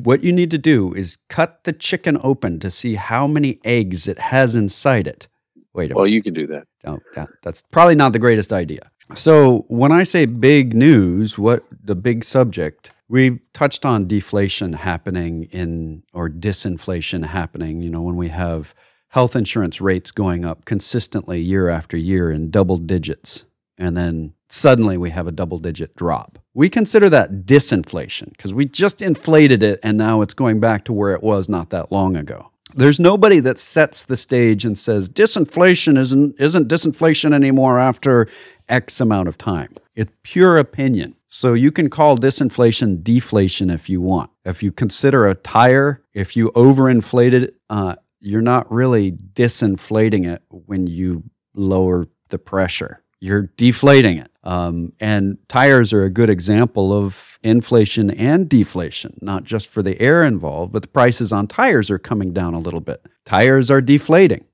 what 0.02 0.22
you 0.22 0.32
need 0.32 0.50
to 0.50 0.58
do 0.58 0.94
is 0.94 1.18
cut 1.28 1.64
the 1.64 1.72
chicken 1.72 2.18
open 2.22 2.58
to 2.60 2.70
see 2.70 2.94
how 2.94 3.26
many 3.26 3.60
eggs 3.64 4.08
it 4.08 4.18
has 4.18 4.54
inside 4.54 5.06
it. 5.06 5.28
Wait 5.74 5.92
a 5.92 5.94
well, 5.94 6.04
minute. 6.04 6.14
you 6.14 6.22
can 6.22 6.34
do 6.34 6.46
that. 6.46 6.66
Oh, 6.84 6.98
that, 7.14 7.28
that's 7.42 7.62
probably 7.70 7.94
not 7.94 8.12
the 8.12 8.18
greatest 8.18 8.52
idea. 8.52 8.90
So, 9.14 9.64
when 9.68 9.90
I 9.90 10.02
say 10.02 10.26
big 10.26 10.74
news, 10.74 11.38
what 11.38 11.64
the 11.82 11.94
big 11.94 12.24
subject, 12.24 12.92
we've 13.08 13.38
touched 13.54 13.86
on 13.86 14.06
deflation 14.06 14.74
happening 14.74 15.44
in, 15.44 16.02
or 16.12 16.28
disinflation 16.28 17.24
happening, 17.24 17.80
you 17.80 17.88
know, 17.88 18.02
when 18.02 18.16
we 18.16 18.28
have 18.28 18.74
health 19.08 19.34
insurance 19.34 19.80
rates 19.80 20.10
going 20.10 20.44
up 20.44 20.64
consistently 20.64 21.40
year 21.40 21.68
after 21.68 21.96
year 21.96 22.30
in 22.30 22.50
double 22.50 22.76
digits. 22.76 23.44
And 23.76 23.96
then 23.96 24.34
suddenly 24.48 24.98
we 24.98 25.10
have 25.10 25.26
a 25.26 25.32
double 25.32 25.58
digit 25.58 25.94
drop. 25.94 26.38
We 26.54 26.68
consider 26.68 27.08
that 27.10 27.46
disinflation 27.46 28.30
because 28.30 28.52
we 28.52 28.64
just 28.64 29.00
inflated 29.00 29.62
it 29.62 29.80
and 29.82 29.96
now 29.96 30.22
it's 30.22 30.34
going 30.34 30.60
back 30.60 30.84
to 30.84 30.92
where 30.92 31.14
it 31.14 31.22
was 31.22 31.48
not 31.48 31.70
that 31.70 31.92
long 31.92 32.16
ago. 32.16 32.50
There's 32.74 33.00
nobody 33.00 33.40
that 33.40 33.58
sets 33.58 34.04
the 34.04 34.16
stage 34.16 34.64
and 34.64 34.76
says 34.76 35.08
disinflation 35.08 35.96
isn't 35.96 36.38
isn't 36.38 36.68
disinflation 36.68 37.32
anymore 37.32 37.78
after 37.78 38.28
X 38.68 39.00
amount 39.00 39.28
of 39.28 39.38
time. 39.38 39.74
It's 39.94 40.12
pure 40.22 40.58
opinion. 40.58 41.14
So 41.28 41.54
you 41.54 41.72
can 41.72 41.90
call 41.90 42.16
disinflation 42.16 43.02
deflation 43.02 43.70
if 43.70 43.88
you 43.88 44.00
want. 44.00 44.30
If 44.44 44.62
you 44.62 44.72
consider 44.72 45.26
a 45.28 45.34
tire, 45.34 46.02
if 46.14 46.36
you 46.36 46.50
overinflate 46.52 47.32
it, 47.32 47.54
uh, 47.68 47.96
you're 48.20 48.42
not 48.42 48.70
really 48.70 49.12
disinflating 49.12 50.26
it 50.26 50.42
when 50.48 50.86
you 50.86 51.22
lower 51.54 52.06
the 52.28 52.38
pressure. 52.38 53.02
You're 53.20 53.50
deflating 53.56 54.18
it. 54.18 54.30
Um, 54.44 54.92
and 55.00 55.38
tires 55.48 55.92
are 55.92 56.04
a 56.04 56.10
good 56.10 56.30
example 56.30 56.92
of 56.92 57.38
inflation 57.42 58.10
and 58.10 58.48
deflation, 58.48 59.18
not 59.20 59.44
just 59.44 59.68
for 59.68 59.82
the 59.82 60.00
air 60.00 60.24
involved, 60.24 60.72
but 60.72 60.82
the 60.82 60.88
prices 60.88 61.32
on 61.32 61.48
tires 61.48 61.90
are 61.90 61.98
coming 61.98 62.32
down 62.32 62.54
a 62.54 62.58
little 62.58 62.80
bit. 62.80 63.04
Tires 63.24 63.70
are 63.70 63.80
deflating. 63.80 64.44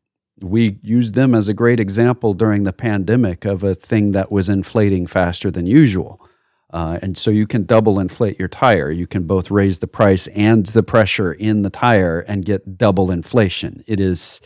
We 0.40 0.78
used 0.82 1.14
them 1.14 1.34
as 1.34 1.46
a 1.46 1.54
great 1.54 1.78
example 1.78 2.34
during 2.34 2.64
the 2.64 2.72
pandemic 2.72 3.44
of 3.44 3.62
a 3.62 3.74
thing 3.74 4.12
that 4.12 4.32
was 4.32 4.48
inflating 4.48 5.06
faster 5.06 5.50
than 5.50 5.66
usual. 5.66 6.26
Uh, 6.74 6.98
and 7.02 7.16
so 7.16 7.30
you 7.30 7.46
can 7.46 7.62
double 7.62 8.00
inflate 8.00 8.36
your 8.36 8.48
tire. 8.48 8.90
You 8.90 9.06
can 9.06 9.28
both 9.28 9.48
raise 9.48 9.78
the 9.78 9.86
price 9.86 10.26
and 10.26 10.66
the 10.66 10.82
pressure 10.82 11.32
in 11.32 11.62
the 11.62 11.70
tire 11.70 12.20
and 12.20 12.44
get 12.44 12.76
double 12.76 13.12
inflation. 13.12 13.84
It 13.86 14.00
is 14.00 14.40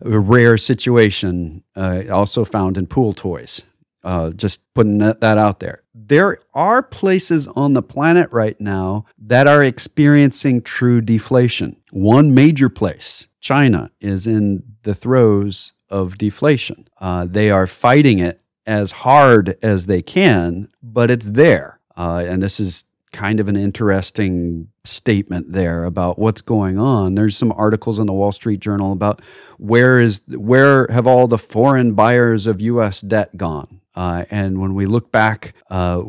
a 0.00 0.18
rare 0.18 0.56
situation, 0.56 1.62
uh, 1.76 2.04
also 2.10 2.46
found 2.46 2.78
in 2.78 2.86
pool 2.86 3.12
toys. 3.12 3.60
Uh, 4.02 4.30
just 4.30 4.60
putting 4.74 4.98
that, 4.98 5.22
out 5.22 5.60
there. 5.60 5.82
There 5.94 6.38
are 6.54 6.82
places 6.82 7.46
on 7.46 7.74
the 7.74 7.82
planet 7.82 8.28
right 8.32 8.60
now 8.60 9.04
that 9.18 9.46
are 9.46 9.62
experiencing 9.62 10.62
true 10.62 11.00
deflation. 11.00 11.76
One 11.92 12.34
major 12.34 12.68
place, 12.68 13.28
China, 13.40 13.92
is 14.00 14.26
in 14.26 14.64
the 14.82 14.94
throes 14.94 15.72
of 15.88 16.18
deflation. 16.18 16.88
Uh, 16.98 17.26
they 17.26 17.50
are 17.50 17.68
fighting 17.68 18.18
it 18.18 18.41
as 18.66 18.90
hard 18.90 19.56
as 19.62 19.86
they 19.86 20.02
can, 20.02 20.68
but 20.82 21.10
it's 21.10 21.30
there. 21.30 21.80
Uh, 21.96 22.24
and 22.26 22.42
this 22.42 22.60
is 22.60 22.84
kind 23.12 23.40
of 23.40 23.48
an 23.48 23.56
interesting 23.56 24.68
statement 24.84 25.52
there 25.52 25.84
about 25.84 26.18
what's 26.18 26.40
going 26.40 26.78
on. 26.78 27.14
There's 27.14 27.36
some 27.36 27.52
articles 27.52 27.98
in 27.98 28.06
the 28.06 28.12
Wall 28.12 28.32
Street 28.32 28.60
Journal 28.60 28.92
about 28.92 29.20
where 29.58 30.00
is 30.00 30.22
where 30.28 30.86
have 30.90 31.06
all 31.06 31.28
the 31.28 31.38
foreign 31.38 31.94
buyers 31.94 32.46
of 32.46 32.60
U.S. 32.60 33.00
debt 33.00 33.36
gone? 33.36 33.80
Uh, 33.94 34.24
and 34.30 34.58
when 34.60 34.74
we 34.74 34.86
look 34.86 35.12
back, 35.12 35.54
uh, 35.70 36.02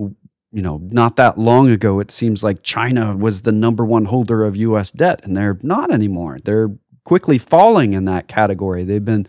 you 0.54 0.62
know, 0.62 0.80
not 0.82 1.18
that 1.18 1.38
long 1.38 1.70
ago, 1.70 2.00
it 2.00 2.12
seems 2.12 2.44
like 2.44 2.64
China 2.64 3.16
was 3.16 3.42
the 3.42 3.52
number 3.52 3.84
one 3.84 4.06
holder 4.06 4.46
of 4.46 4.56
U.S. 4.56 4.92
debt, 4.92 5.22
and 5.24 5.36
they're 5.36 5.60
not 5.62 5.92
anymore. 5.92 6.40
They're 6.44 6.70
quickly 7.04 7.38
falling 7.38 7.94
in 7.94 8.06
that 8.06 8.28
category. 8.28 8.84
They've 8.84 9.04
been 9.04 9.28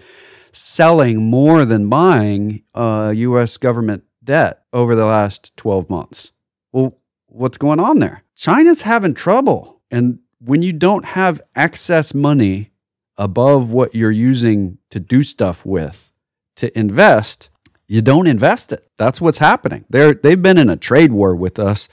selling 0.54 1.30
more 1.30 1.64
than 1.64 1.88
buying 1.88 2.62
uh, 2.74 3.12
U.S. 3.14 3.56
government 3.56 4.04
debt 4.22 4.64
over 4.72 4.94
the 4.94 5.06
last 5.06 5.56
12 5.56 5.90
months. 5.90 6.32
Well, 6.72 6.98
what's 7.26 7.58
going 7.58 7.80
on 7.80 7.98
there? 7.98 8.24
China's 8.34 8.82
having 8.82 9.14
trouble. 9.14 9.80
And 9.90 10.20
when 10.38 10.62
you 10.62 10.72
don't 10.72 11.04
have 11.04 11.40
excess 11.54 12.14
money 12.14 12.70
above 13.16 13.70
what 13.70 13.94
you're 13.94 14.10
using 14.10 14.78
to 14.90 15.00
do 15.00 15.22
stuff 15.22 15.64
with 15.64 16.12
to 16.56 16.76
invest, 16.78 17.50
you 17.86 18.02
don't 18.02 18.26
invest 18.26 18.72
it. 18.72 18.86
That's 18.96 19.20
what's 19.20 19.38
happening. 19.38 19.84
They're, 19.90 20.14
they've 20.14 20.40
been 20.40 20.58
in 20.58 20.70
a 20.70 20.76
trade 20.76 21.12
war 21.12 21.34
with 21.34 21.58
us 21.58 21.88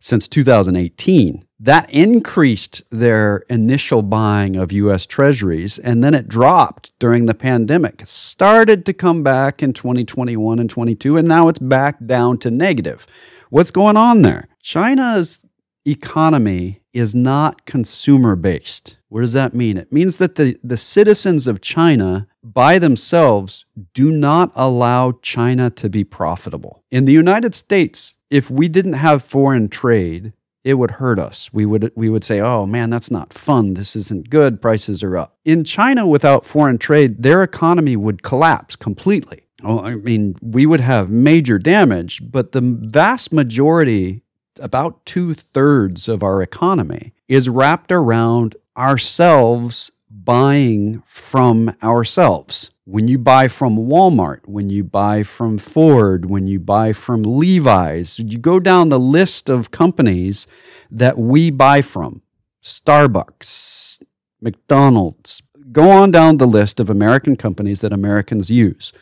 since 0.00 0.28
2018 0.28 1.46
that 1.58 1.88
increased 1.90 2.82
their 2.90 3.38
initial 3.48 4.02
buying 4.02 4.56
of 4.56 4.72
US 4.72 5.06
treasuries 5.06 5.78
and 5.78 6.04
then 6.04 6.14
it 6.14 6.28
dropped 6.28 6.92
during 6.98 7.26
the 7.26 7.34
pandemic. 7.34 8.02
It 8.02 8.08
started 8.08 8.84
to 8.86 8.92
come 8.92 9.22
back 9.22 9.62
in 9.62 9.72
2021 9.72 10.58
and 10.58 10.68
22 10.68 11.16
and 11.16 11.26
now 11.26 11.48
it's 11.48 11.58
back 11.58 11.96
down 12.04 12.38
to 12.38 12.50
negative. 12.50 13.06
What's 13.48 13.70
going 13.70 13.96
on 13.96 14.22
there? 14.22 14.48
China's 14.60 15.40
economy 15.86 16.82
is 16.92 17.14
not 17.14 17.64
consumer 17.64 18.36
based. 18.36 18.96
What 19.08 19.20
does 19.20 19.34
that 19.34 19.54
mean? 19.54 19.76
It 19.76 19.92
means 19.92 20.16
that 20.16 20.34
the, 20.34 20.58
the 20.62 20.76
citizens 20.76 21.46
of 21.46 21.60
China 21.60 22.26
by 22.42 22.78
themselves 22.78 23.64
do 23.94 24.10
not 24.10 24.50
allow 24.54 25.12
China 25.22 25.70
to 25.70 25.88
be 25.88 26.04
profitable. 26.04 26.84
In 26.90 27.04
the 27.04 27.12
United 27.12 27.54
States, 27.54 28.15
if 28.30 28.50
we 28.50 28.68
didn't 28.68 28.94
have 28.94 29.22
foreign 29.22 29.68
trade, 29.68 30.32
it 30.64 30.74
would 30.74 30.92
hurt 30.92 31.20
us. 31.20 31.52
We 31.52 31.64
would 31.64 31.92
we 31.94 32.08
would 32.08 32.24
say, 32.24 32.40
"Oh 32.40 32.66
man, 32.66 32.90
that's 32.90 33.10
not 33.10 33.32
fun. 33.32 33.74
This 33.74 33.94
isn't 33.94 34.30
good. 34.30 34.60
Prices 34.60 35.02
are 35.02 35.16
up." 35.16 35.36
In 35.44 35.62
China 35.62 36.06
without 36.06 36.44
foreign 36.44 36.78
trade, 36.78 37.22
their 37.22 37.42
economy 37.42 37.96
would 37.96 38.24
collapse 38.24 38.74
completely. 38.74 39.46
Well, 39.62 39.80
I 39.80 39.94
mean, 39.94 40.34
we 40.42 40.66
would 40.66 40.80
have 40.80 41.08
major 41.08 41.58
damage, 41.58 42.20
but 42.30 42.52
the 42.52 42.60
vast 42.60 43.32
majority, 43.32 44.22
about 44.58 45.06
two 45.06 45.34
thirds 45.34 46.08
of 46.08 46.22
our 46.22 46.42
economy, 46.42 47.14
is 47.28 47.48
wrapped 47.48 47.92
around 47.92 48.56
ourselves 48.76 49.92
buying 50.10 51.00
from 51.04 51.74
ourselves. 51.82 52.70
When 52.88 53.08
you 53.08 53.18
buy 53.18 53.48
from 53.48 53.76
Walmart, 53.76 54.46
when 54.46 54.70
you 54.70 54.84
buy 54.84 55.24
from 55.24 55.58
Ford, 55.58 56.30
when 56.30 56.46
you 56.46 56.60
buy 56.60 56.92
from 56.92 57.24
Levi's, 57.24 58.20
you 58.20 58.38
go 58.38 58.60
down 58.60 58.90
the 58.90 59.00
list 59.00 59.48
of 59.48 59.72
companies 59.72 60.46
that 60.88 61.18
we 61.18 61.50
buy 61.50 61.82
from 61.82 62.22
Starbucks, 62.62 64.00
McDonald's. 64.40 65.42
Go 65.72 65.90
on 65.90 66.12
down 66.12 66.36
the 66.36 66.46
list 66.46 66.78
of 66.78 66.88
American 66.88 67.34
companies 67.34 67.80
that 67.80 67.92
Americans 67.92 68.50
use. 68.50 68.92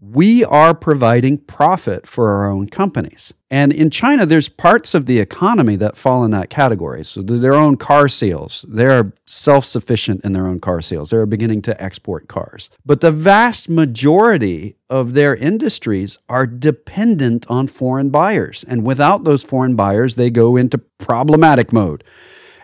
we 0.00 0.44
are 0.44 0.74
providing 0.74 1.38
profit 1.38 2.06
for 2.06 2.30
our 2.30 2.50
own 2.50 2.68
companies. 2.68 3.34
And 3.50 3.72
in 3.72 3.88
China, 3.88 4.26
there's 4.26 4.50
parts 4.50 4.94
of 4.94 5.06
the 5.06 5.20
economy 5.20 5.76
that 5.76 5.96
fall 5.96 6.22
in 6.24 6.30
that 6.32 6.50
category. 6.50 7.02
So 7.02 7.22
their 7.22 7.54
own 7.54 7.76
car 7.76 8.06
sales, 8.08 8.66
they're 8.68 9.12
self 9.24 9.64
sufficient 9.64 10.22
in 10.22 10.34
their 10.34 10.46
own 10.46 10.60
car 10.60 10.82
sales. 10.82 11.10
They're 11.10 11.24
beginning 11.24 11.62
to 11.62 11.82
export 11.82 12.28
cars. 12.28 12.68
But 12.84 13.00
the 13.00 13.10
vast 13.10 13.68
majority 13.68 14.76
of 14.90 15.14
their 15.14 15.34
industries 15.34 16.18
are 16.28 16.46
dependent 16.46 17.46
on 17.48 17.68
foreign 17.68 18.10
buyers. 18.10 18.64
And 18.68 18.84
without 18.84 19.24
those 19.24 19.42
foreign 19.42 19.76
buyers, 19.76 20.16
they 20.16 20.28
go 20.28 20.56
into 20.56 20.78
problematic 20.98 21.72
mode. 21.72 22.04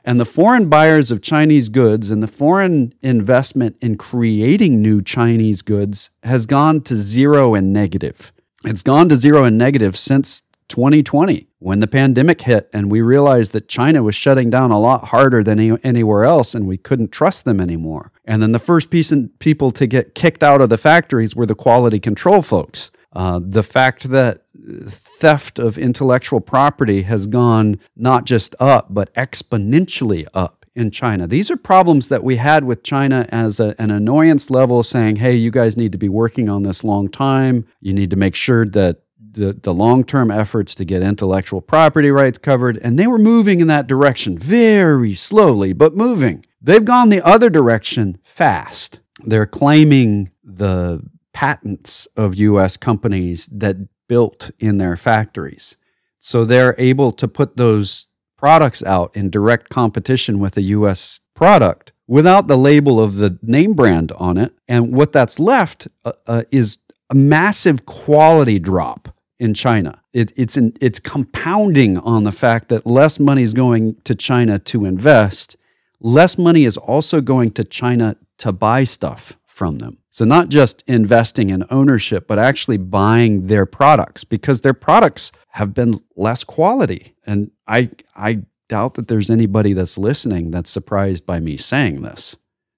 And 0.07 0.21
the 0.21 0.27
foreign 0.27 0.69
buyers 0.69 1.11
of 1.11 1.23
Chinese 1.23 1.71
goods 1.71 2.11
and 2.11 2.23
the 2.23 2.27
foreign 2.27 2.93
investment 3.01 3.77
in 3.81 3.97
creating 3.97 4.83
new 4.83 5.01
Chinese 5.01 5.63
goods 5.63 6.11
has 6.23 6.45
gone 6.45 6.83
to 6.83 6.99
zero 6.99 7.55
and 7.55 7.73
negative. 7.73 8.31
It's 8.67 8.83
gone 8.83 9.09
to 9.11 9.17
zero 9.17 9.45
and 9.45 9.57
negative 9.57 9.97
since 9.97 10.43
2020 10.69 11.49
when 11.59 11.81
the 11.81 11.87
pandemic 11.87 12.43
hit 12.43 12.69
and 12.73 12.91
we 12.91 13.01
realized 13.01 13.53
that 13.53 13.69
China 13.69 14.03
was 14.03 14.15
shutting 14.15 14.51
down 14.51 14.71
a 14.71 14.79
lot 14.79 15.09
harder 15.09 15.43
than 15.43 15.59
any, 15.59 15.79
anywhere 15.83 16.25
else 16.25 16.55
and 16.55 16.67
we 16.67 16.77
couldn't 16.77 17.13
trust 17.13 17.45
them 17.45 17.61
anymore. 17.61 18.13
And 18.25 18.43
then 18.43 18.53
the 18.53 18.59
first 18.59 18.91
piece 18.91 19.13
people 19.39 19.71
to 19.73 19.87
get 19.87 20.15
kicked 20.15 20.43
out 20.43 20.61
of 20.61 20.69
the 20.69 20.79
factories 20.79 21.37
were 21.37 21.47
the 21.47 21.55
quality 21.55 22.01
control 22.01 22.43
folks. 22.43 22.91
Uh, 23.13 23.41
the 23.43 23.63
fact 23.63 24.11
that 24.11 24.43
theft 24.89 25.59
of 25.59 25.79
intellectual 25.79 26.41
property 26.41 27.03
has 27.03 27.27
gone 27.27 27.79
not 27.97 28.25
just 28.25 28.55
up, 28.59 28.93
but 28.93 29.15
exponentially 29.15 30.27
up 30.35 30.65
in 30.75 30.91
China. 30.91 31.27
These 31.27 31.51
are 31.51 31.57
problems 31.57 32.09
that 32.09 32.25
we 32.25 32.37
had 32.37 32.65
with 32.65 32.83
China 32.83 33.27
as 33.31 33.61
a, 33.61 33.75
an 33.79 33.91
annoyance 33.91 34.51
level, 34.51 34.83
saying, 34.83 35.17
hey, 35.17 35.35
you 35.35 35.51
guys 35.51 35.77
need 35.77 35.93
to 35.93 35.99
be 35.99 36.09
working 36.09 36.49
on 36.49 36.65
this 36.65 36.83
long 36.83 37.09
time. 37.09 37.67
You 37.81 37.93
need 37.93 38.11
to 38.11 38.17
make 38.17 38.35
sure 38.35 38.67
that 38.67 39.03
the, 39.35 39.53
the 39.53 39.75
long 39.75 40.05
term 40.05 40.31
efforts 40.31 40.75
to 40.77 40.85
get 40.85 41.03
intellectual 41.03 41.61
property 41.61 42.11
rights 42.11 42.39
covered. 42.39 42.79
And 42.79 42.99
they 42.99 43.07
were 43.07 43.19
moving 43.19 43.61
in 43.61 43.67
that 43.69 43.87
direction 43.87 44.39
very 44.39 45.15
slowly, 45.15 45.73
but 45.73 45.95
moving. 45.95 46.45
They've 46.61 46.85
gone 46.85 47.11
the 47.11 47.25
other 47.25 47.51
direction 47.51 48.19
fast. 48.23 49.01
They're 49.25 49.47
claiming 49.47 50.31
the 50.43 51.03
patents 51.33 52.07
of 52.17 52.37
US 52.37 52.77
companies 52.77 53.49
that 53.53 53.77
built 54.09 54.51
in 54.59 54.79
their 54.79 54.97
factories. 54.97 55.77
So 56.19 56.45
they're 56.45 56.75
able 56.79 57.13
to 57.13 57.29
put 57.29 57.57
those 57.57 58.07
products 58.37 58.83
out 58.83 59.15
in 59.17 59.31
direct 59.31 59.69
competition 59.69 60.39
with 60.39 60.57
a 60.57 60.63
US 60.63 61.21
product 61.35 61.93
without 62.07 62.47
the 62.47 62.59
label 62.59 63.01
of 63.01 63.17
the 63.17 63.39
name 63.43 63.75
brand 63.75 64.13
on 64.13 64.37
it. 64.37 64.53
And 64.69 64.95
what 64.95 65.13
that's 65.13 65.39
left 65.39 65.89
uh, 66.05 66.13
uh, 66.27 66.43
is 66.51 66.79
a 67.11 67.15
massive 67.15 67.87
quality 67.87 68.59
drop 68.59 69.14
in 69.39 69.55
China. 69.55 70.01
It, 70.13 70.33
it's 70.37 70.57
in, 70.57 70.77
it's 70.81 71.01
compounding 71.01 71.99
on 71.99 72.25
the 72.25 72.33
fact 72.33 72.69
that 72.69 72.87
less 72.87 73.19
money 73.19 73.43
is 73.43 73.53
going 73.53 73.97
to 74.05 74.15
China 74.15 74.59
to 74.61 74.85
invest. 74.85 75.57
Less 76.01 76.39
money 76.39 76.65
is 76.65 76.77
also 76.77 77.21
going 77.21 77.51
to 77.53 77.65
China 77.65 78.17
to 78.39 78.53
buy 78.53 78.85
stuff 78.85 79.37
from 79.47 79.79
them. 79.79 79.99
So, 80.11 80.25
not 80.25 80.49
just 80.49 80.83
investing 80.87 81.51
in 81.51 81.65
ownership, 81.71 82.27
but 82.29 82.39
actually 82.39 82.77
buying 82.77 83.47
their 83.47 83.67
products 83.67 84.25
because 84.25 84.61
their 84.61 84.75
products 84.75 85.33
have 85.49 85.75
been 85.75 86.01
less 86.17 86.45
quality. 86.45 87.15
And 87.27 87.51
I, 87.67 87.91
I 88.15 88.43
doubt 88.69 88.95
that 88.95 89.09
there's 89.09 89.31
anybody 89.31 89.73
that's 89.73 89.99
listening 89.99 90.51
that's 90.51 90.71
surprised 90.71 91.27
by 91.27 91.41
me 91.41 91.57
saying 91.57 92.03
this. 92.03 92.37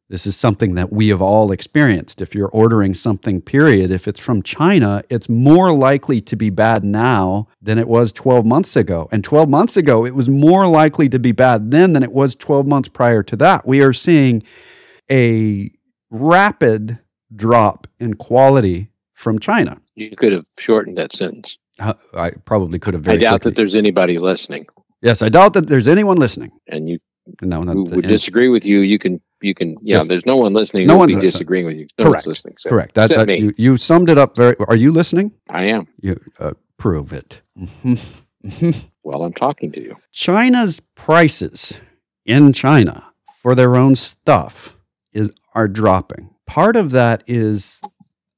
This 0.09 0.25
is 0.25 0.37
something 0.37 0.77
that 0.77 0.93
we 0.93 1.09
have 1.09 1.21
all 1.21 1.51
experienced. 1.51 2.21
If 2.21 2.33
you're 2.35 2.49
ordering 2.49 2.95
something, 2.95 3.41
period, 3.41 3.91
if 3.91 4.07
it's 4.07 4.21
from 4.21 4.41
China, 4.43 5.03
it's 5.11 5.29
more 5.29 5.75
likely 5.75 6.21
to 6.21 6.37
be 6.37 6.49
bad 6.49 6.85
now 6.85 7.49
than 7.61 7.77
it 7.77 7.89
was 7.89 8.13
12 8.13 8.47
months 8.47 8.77
ago. 8.77 9.09
And 9.11 9.25
12 9.25 9.49
months 9.49 9.77
ago, 9.77 10.07
it 10.07 10.15
was 10.15 10.29
more 10.29 10.69
likely 10.69 11.09
to 11.09 11.19
be 11.19 11.33
bad 11.33 11.73
then 11.73 11.93
than 11.93 12.05
it 12.05 12.13
was 12.13 12.37
12 12.37 12.69
months 12.69 12.89
prior 12.89 13.25
to 13.25 13.37
that. 13.37 13.67
We 13.67 13.83
are 13.83 13.93
seeing 13.93 14.45
a 15.11 15.73
rapid 16.11 17.01
drop 17.35 17.89
in 17.99 18.15
quality 18.15 18.91
from 19.13 19.41
China. 19.41 19.81
You 19.97 20.15
could 20.15 20.33
have 20.33 20.47
shortened 20.57 20.99
that 20.99 21.13
sentence. 21.13 21.59
Uh, 21.81 21.95
I 22.15 22.31
probably 22.31 22.79
could 22.79 22.95
have. 22.95 23.09
I 23.09 23.17
doubt 23.17 23.41
quickly. 23.41 23.51
that 23.51 23.57
there's 23.57 23.75
anybody 23.75 24.19
listening. 24.19 24.67
Yes, 25.03 25.21
I 25.21 25.29
doubt 25.29 25.55
that 25.55 25.67
there's 25.67 25.89
anyone 25.89 26.17
listening. 26.17 26.53
And 26.69 26.89
you 26.89 26.99
no, 27.43 27.63
who 27.63 27.85
would 27.85 28.09
disagree 28.09 28.49
with 28.49 28.65
you. 28.65 28.81
You 28.81 28.99
can, 28.99 29.21
you 29.41 29.55
can. 29.55 29.77
Yeah, 29.83 29.99
Just- 29.99 30.09
there's 30.09 30.27
no 30.27 30.37
one 30.37 30.53
listening. 30.53 30.87
no 30.87 30.97
one's 30.97 31.15
be 31.15 31.21
disagreeing 31.21 31.67
with 31.67 31.77
you. 31.77 31.87
No 31.99 32.05
Correct. 32.07 32.19
one's 32.21 32.27
listening. 32.27 32.57
So 32.59 32.71
correct. 32.71 32.95
That, 32.95 33.11
except 33.11 33.27
that- 33.29 33.39
you, 33.41 33.53
you 33.57 33.77
summed 33.77 34.11
it 34.11 34.19
up 34.19 34.37
very. 34.37 34.57
Are 34.69 34.77
you 34.77 34.93
listening? 34.93 35.33
I 35.51 35.65
am. 35.65 35.87
You 36.01 36.21
uh, 36.39 36.53
prove 36.79 37.13
it. 37.13 37.41
Well, 39.03 39.23
I'm 39.23 39.33
talking 39.33 39.73
to 39.73 39.81
you. 39.81 39.97
China's 40.13 40.81
prices 40.81 41.79
in 42.25 42.53
China 42.53 43.13
for 43.41 43.55
their 43.55 43.77
own 43.77 43.97
stuff 43.97 44.77
is 45.13 45.33
are 45.55 45.69
dropping. 45.69 46.31
Part 46.47 46.77
of 46.77 46.91
that 46.91 47.23
is 47.27 47.81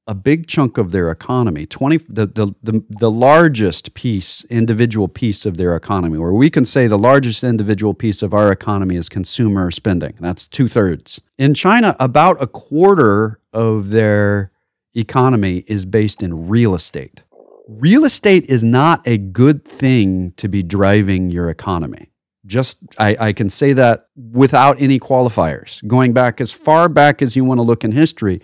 a 0.09 0.15
big 0.15 0.47
chunk 0.47 0.79
of 0.79 0.91
their 0.91 1.11
economy, 1.11 1.67
20 1.67 1.97
the, 2.09 2.25
the, 2.25 2.55
the, 2.63 2.83
the 2.89 3.11
largest 3.11 3.93
piece, 3.93 4.43
individual 4.45 5.07
piece 5.07 5.45
of 5.45 5.57
their 5.57 5.75
economy, 5.75 6.17
or 6.17 6.33
we 6.33 6.49
can 6.49 6.65
say 6.65 6.87
the 6.87 6.97
largest 6.97 7.43
individual 7.43 7.93
piece 7.93 8.23
of 8.23 8.33
our 8.33 8.51
economy 8.51 8.95
is 8.95 9.07
consumer 9.07 9.69
spending. 9.69 10.15
That's 10.19 10.47
two 10.47 10.67
thirds. 10.67 11.21
In 11.37 11.53
China, 11.53 11.95
about 11.99 12.41
a 12.41 12.47
quarter 12.47 13.39
of 13.53 13.91
their 13.91 14.51
economy 14.95 15.63
is 15.67 15.85
based 15.85 16.23
in 16.23 16.49
real 16.49 16.73
estate. 16.73 17.21
Real 17.67 18.03
estate 18.03 18.47
is 18.47 18.63
not 18.63 19.07
a 19.07 19.19
good 19.19 19.63
thing 19.63 20.31
to 20.37 20.47
be 20.47 20.63
driving 20.63 21.29
your 21.29 21.51
economy. 21.51 22.09
Just, 22.47 22.79
I, 22.97 23.15
I 23.19 23.33
can 23.33 23.51
say 23.51 23.73
that 23.73 24.07
without 24.15 24.81
any 24.81 24.99
qualifiers. 24.99 25.85
Going 25.85 26.13
back 26.13 26.41
as 26.41 26.51
far 26.51 26.89
back 26.89 27.21
as 27.21 27.35
you 27.35 27.45
want 27.45 27.59
to 27.59 27.63
look 27.63 27.83
in 27.83 27.91
history, 27.91 28.41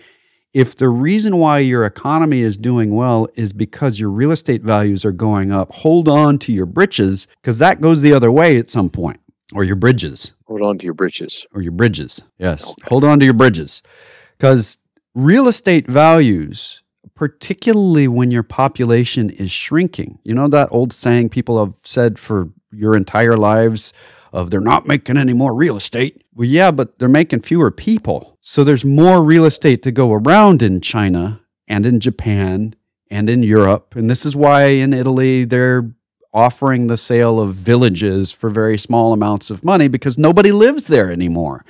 if 0.56 0.74
the 0.74 0.88
reason 0.88 1.36
why 1.36 1.58
your 1.58 1.84
economy 1.84 2.40
is 2.40 2.56
doing 2.56 2.94
well 2.94 3.28
is 3.34 3.52
because 3.52 4.00
your 4.00 4.08
real 4.08 4.30
estate 4.32 4.62
values 4.62 5.04
are 5.04 5.12
going 5.12 5.52
up, 5.52 5.70
hold 5.70 6.08
on 6.08 6.38
to 6.38 6.50
your 6.50 6.64
britches 6.64 7.28
because 7.42 7.58
that 7.58 7.82
goes 7.82 8.00
the 8.00 8.14
other 8.14 8.32
way 8.32 8.56
at 8.56 8.70
some 8.70 8.88
point, 8.88 9.20
or 9.52 9.64
your 9.64 9.76
bridges, 9.76 10.32
Hold 10.46 10.62
on 10.62 10.78
to 10.78 10.84
your 10.86 10.94
britches. 10.94 11.46
or 11.52 11.60
your 11.60 11.72
bridges. 11.72 12.22
Yes, 12.38 12.74
hold 12.84 13.04
on 13.04 13.18
to 13.18 13.24
your 13.26 13.34
bridges 13.34 13.82
because 14.38 14.78
real 15.14 15.46
estate 15.46 15.86
values, 15.90 16.82
particularly 17.14 18.08
when 18.08 18.30
your 18.30 18.42
population 18.42 19.28
is 19.28 19.50
shrinking, 19.50 20.18
you 20.24 20.32
know 20.34 20.48
that 20.48 20.68
old 20.70 20.90
saying 20.90 21.28
people 21.28 21.62
have 21.62 21.74
said 21.82 22.18
for 22.18 22.48
your 22.72 22.96
entire 22.96 23.36
lives 23.36 23.92
of 24.32 24.50
they're 24.50 24.60
not 24.60 24.86
making 24.86 25.18
any 25.18 25.34
more 25.34 25.54
real 25.54 25.76
estate. 25.76 26.22
Well, 26.36 26.46
yeah, 26.46 26.70
but 26.70 26.98
they're 26.98 27.08
making 27.08 27.40
fewer 27.40 27.70
people. 27.70 28.36
So 28.42 28.62
there's 28.62 28.84
more 28.84 29.24
real 29.24 29.46
estate 29.46 29.82
to 29.84 29.90
go 29.90 30.12
around 30.12 30.62
in 30.62 30.82
China 30.82 31.40
and 31.66 31.86
in 31.86 31.98
Japan 31.98 32.74
and 33.10 33.30
in 33.30 33.42
Europe. 33.42 33.96
And 33.96 34.10
this 34.10 34.26
is 34.26 34.36
why 34.36 34.66
in 34.66 34.92
Italy 34.92 35.46
they're 35.46 35.90
offering 36.34 36.88
the 36.88 36.98
sale 36.98 37.40
of 37.40 37.54
villages 37.54 38.32
for 38.32 38.50
very 38.50 38.76
small 38.76 39.14
amounts 39.14 39.48
of 39.48 39.64
money 39.64 39.88
because 39.88 40.18
nobody 40.18 40.52
lives 40.52 40.88
there 40.88 41.10
anymore. 41.10 41.64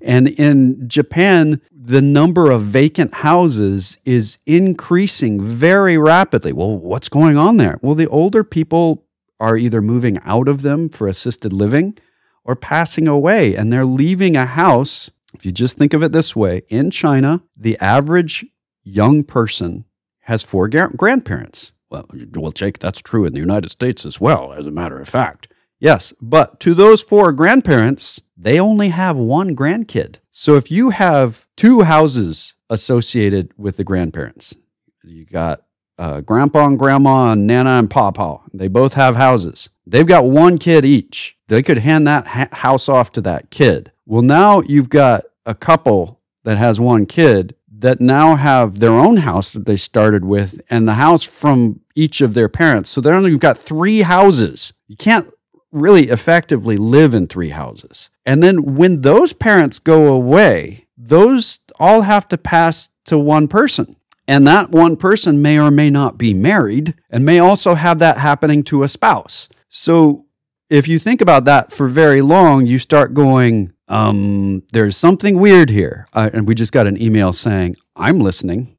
And 0.00 0.28
in 0.28 0.88
Japan, 0.88 1.60
the 1.70 2.00
number 2.00 2.50
of 2.50 2.62
vacant 2.62 3.12
houses 3.16 3.98
is 4.06 4.38
increasing 4.46 5.42
very 5.42 5.98
rapidly. 5.98 6.54
Well, 6.54 6.78
what's 6.78 7.10
going 7.10 7.36
on 7.36 7.58
there? 7.58 7.78
Well, 7.82 7.94
the 7.94 8.08
older 8.08 8.44
people 8.44 9.04
are 9.38 9.58
either 9.58 9.82
moving 9.82 10.18
out 10.24 10.48
of 10.48 10.62
them 10.62 10.88
for 10.88 11.06
assisted 11.06 11.52
living 11.52 11.98
or 12.46 12.56
passing 12.56 13.08
away, 13.08 13.54
and 13.54 13.72
they're 13.72 13.84
leaving 13.84 14.36
a 14.36 14.46
house. 14.46 15.10
If 15.34 15.44
you 15.44 15.52
just 15.52 15.76
think 15.76 15.92
of 15.92 16.02
it 16.02 16.12
this 16.12 16.34
way, 16.34 16.62
in 16.68 16.90
China, 16.90 17.42
the 17.56 17.76
average 17.78 18.46
young 18.84 19.24
person 19.24 19.84
has 20.20 20.42
four 20.42 20.68
gar- 20.68 20.92
grandparents. 20.96 21.72
Well, 21.90 22.06
well, 22.34 22.52
Jake, 22.52 22.78
that's 22.78 23.00
true 23.00 23.24
in 23.24 23.32
the 23.32 23.40
United 23.40 23.70
States 23.70 24.06
as 24.06 24.20
well, 24.20 24.52
as 24.52 24.66
a 24.66 24.70
matter 24.70 24.98
of 24.98 25.08
fact. 25.08 25.52
Yes, 25.78 26.14
but 26.20 26.58
to 26.60 26.72
those 26.72 27.02
four 27.02 27.32
grandparents, 27.32 28.20
they 28.36 28.58
only 28.58 28.88
have 28.88 29.16
one 29.16 29.54
grandkid. 29.54 30.16
So 30.30 30.56
if 30.56 30.70
you 30.70 30.90
have 30.90 31.46
two 31.56 31.82
houses 31.82 32.54
associated 32.70 33.52
with 33.56 33.76
the 33.76 33.84
grandparents, 33.84 34.54
you 35.04 35.26
got 35.26 35.62
uh, 35.98 36.20
grandpa 36.20 36.66
and 36.66 36.78
grandma 36.78 37.32
and 37.32 37.46
nana 37.46 37.78
and 37.78 37.90
papa. 37.90 38.40
They 38.52 38.68
both 38.68 38.94
have 38.94 39.16
houses. 39.16 39.70
They've 39.86 40.06
got 40.06 40.24
one 40.24 40.58
kid 40.58 40.84
each. 40.84 41.36
They 41.48 41.62
could 41.62 41.78
hand 41.78 42.06
that 42.06 42.26
ha- 42.26 42.48
house 42.52 42.88
off 42.88 43.12
to 43.12 43.20
that 43.22 43.50
kid. 43.50 43.92
Well, 44.04 44.22
now 44.22 44.60
you've 44.62 44.90
got 44.90 45.24
a 45.44 45.54
couple 45.54 46.20
that 46.44 46.58
has 46.58 46.80
one 46.80 47.06
kid 47.06 47.54
that 47.78 48.00
now 48.00 48.36
have 48.36 48.80
their 48.80 48.92
own 48.92 49.18
house 49.18 49.52
that 49.52 49.66
they 49.66 49.76
started 49.76 50.24
with 50.24 50.60
and 50.70 50.88
the 50.88 50.94
house 50.94 51.22
from 51.22 51.80
each 51.94 52.20
of 52.20 52.34
their 52.34 52.48
parents. 52.48 52.90
So 52.90 53.00
then 53.00 53.22
you've 53.24 53.40
got 53.40 53.58
three 53.58 54.02
houses. 54.02 54.72
You 54.86 54.96
can't 54.96 55.32
really 55.72 56.08
effectively 56.08 56.76
live 56.76 57.14
in 57.14 57.26
three 57.26 57.50
houses. 57.50 58.10
And 58.24 58.42
then 58.42 58.76
when 58.76 59.02
those 59.02 59.32
parents 59.32 59.78
go 59.78 60.06
away, 60.06 60.86
those 60.96 61.58
all 61.78 62.02
have 62.02 62.28
to 62.28 62.38
pass 62.38 62.88
to 63.04 63.18
one 63.18 63.46
person. 63.48 63.96
And 64.28 64.46
that 64.46 64.70
one 64.70 64.96
person 64.96 65.40
may 65.40 65.58
or 65.58 65.70
may 65.70 65.88
not 65.90 66.18
be 66.18 66.34
married 66.34 66.94
and 67.10 67.24
may 67.24 67.38
also 67.38 67.74
have 67.74 67.98
that 68.00 68.18
happening 68.18 68.64
to 68.64 68.82
a 68.82 68.88
spouse. 68.88 69.48
So 69.68 70.26
if 70.68 70.88
you 70.88 70.98
think 70.98 71.20
about 71.20 71.44
that 71.44 71.72
for 71.72 71.86
very 71.86 72.22
long, 72.22 72.66
you 72.66 72.78
start 72.80 73.14
going, 73.14 73.72
um, 73.88 74.64
there's 74.72 74.96
something 74.96 75.38
weird 75.38 75.70
here. 75.70 76.08
Uh, 76.12 76.30
and 76.32 76.48
we 76.48 76.54
just 76.56 76.72
got 76.72 76.88
an 76.88 77.00
email 77.00 77.32
saying, 77.32 77.76
I'm 77.94 78.18
listening. 78.18 78.76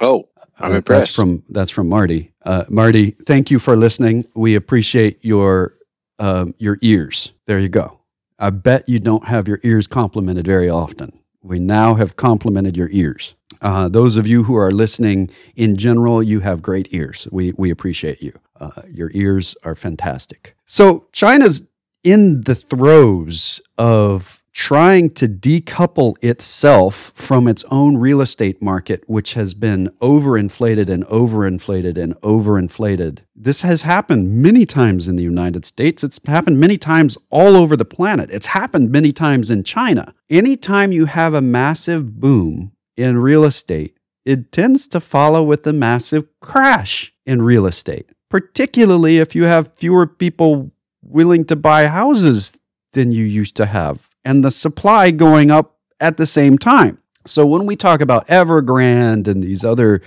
Oh, 0.00 0.28
I'm 0.60 0.72
Uh, 0.72 0.76
impressed. 0.76 1.00
That's 1.08 1.14
from 1.16 1.42
that's 1.48 1.70
from 1.72 1.88
Marty. 1.88 2.32
Uh, 2.46 2.64
Marty, 2.68 3.16
thank 3.26 3.50
you 3.50 3.58
for 3.58 3.76
listening. 3.76 4.24
We 4.36 4.54
appreciate 4.54 5.18
your 5.24 5.74
um, 6.20 6.54
your 6.58 6.78
ears. 6.82 7.32
There 7.46 7.58
you 7.58 7.68
go. 7.68 7.98
I 8.38 8.50
bet 8.50 8.88
you 8.88 9.00
don't 9.00 9.26
have 9.26 9.48
your 9.48 9.58
ears 9.64 9.88
complimented 9.88 10.46
very 10.46 10.70
often. 10.70 11.18
We 11.44 11.58
now 11.58 11.94
have 11.96 12.16
complimented 12.16 12.74
your 12.76 12.88
ears. 12.90 13.34
Uh, 13.60 13.88
those 13.88 14.16
of 14.16 14.26
you 14.26 14.44
who 14.44 14.56
are 14.56 14.70
listening 14.70 15.30
in 15.54 15.76
general, 15.76 16.22
you 16.22 16.40
have 16.40 16.62
great 16.62 16.88
ears. 16.90 17.28
We 17.30 17.52
we 17.56 17.70
appreciate 17.70 18.22
you. 18.22 18.32
Uh, 18.58 18.82
your 18.90 19.10
ears 19.14 19.54
are 19.62 19.74
fantastic. 19.74 20.56
So 20.66 21.06
China's 21.12 21.68
in 22.02 22.42
the 22.42 22.54
throes 22.54 23.60
of 23.76 24.42
trying 24.54 25.10
to 25.10 25.26
decouple 25.26 26.14
itself 26.22 27.10
from 27.14 27.48
its 27.48 27.64
own 27.72 27.96
real 27.96 28.20
estate 28.20 28.62
market, 28.62 29.02
which 29.08 29.34
has 29.34 29.52
been 29.52 29.90
overinflated 30.00 30.88
and 30.88 31.04
overinflated 31.06 31.98
and 31.98 32.14
overinflated. 32.20 33.18
This 33.34 33.62
has 33.62 33.82
happened 33.82 34.30
many 34.30 34.64
times 34.64 35.08
in 35.08 35.16
the 35.16 35.24
United 35.24 35.64
States. 35.64 36.04
It's 36.04 36.20
happened 36.24 36.60
many 36.60 36.78
times 36.78 37.18
all 37.30 37.56
over 37.56 37.76
the 37.76 37.84
planet. 37.84 38.30
It's 38.30 38.46
happened 38.46 38.90
many 38.90 39.10
times 39.10 39.50
in 39.50 39.64
China. 39.64 40.14
Anytime 40.30 40.92
you 40.92 41.06
have 41.06 41.34
a 41.34 41.40
massive 41.40 42.20
boom 42.20 42.72
in 42.96 43.18
real 43.18 43.44
estate, 43.44 43.98
it 44.24 44.52
tends 44.52 44.86
to 44.86 45.00
follow 45.00 45.42
with 45.42 45.66
a 45.66 45.72
massive 45.72 46.28
crash 46.40 47.12
in 47.26 47.42
real 47.42 47.66
estate, 47.66 48.12
particularly 48.30 49.18
if 49.18 49.34
you 49.34 49.44
have 49.44 49.74
fewer 49.74 50.06
people 50.06 50.70
willing 51.02 51.44
to 51.46 51.56
buy 51.56 51.88
houses 51.88 52.58
than 52.92 53.10
you 53.10 53.24
used 53.24 53.56
to 53.56 53.66
have, 53.66 54.08
and 54.24 54.44
the 54.44 54.50
supply 54.50 55.10
going 55.10 55.50
up 55.50 55.76
at 56.00 56.16
the 56.16 56.26
same 56.26 56.58
time. 56.58 56.98
So 57.26 57.46
when 57.46 57.66
we 57.66 57.76
talk 57.76 58.00
about 58.00 58.26
Evergrande 58.28 59.28
and 59.28 59.42
these 59.42 59.64
other, 59.64 60.02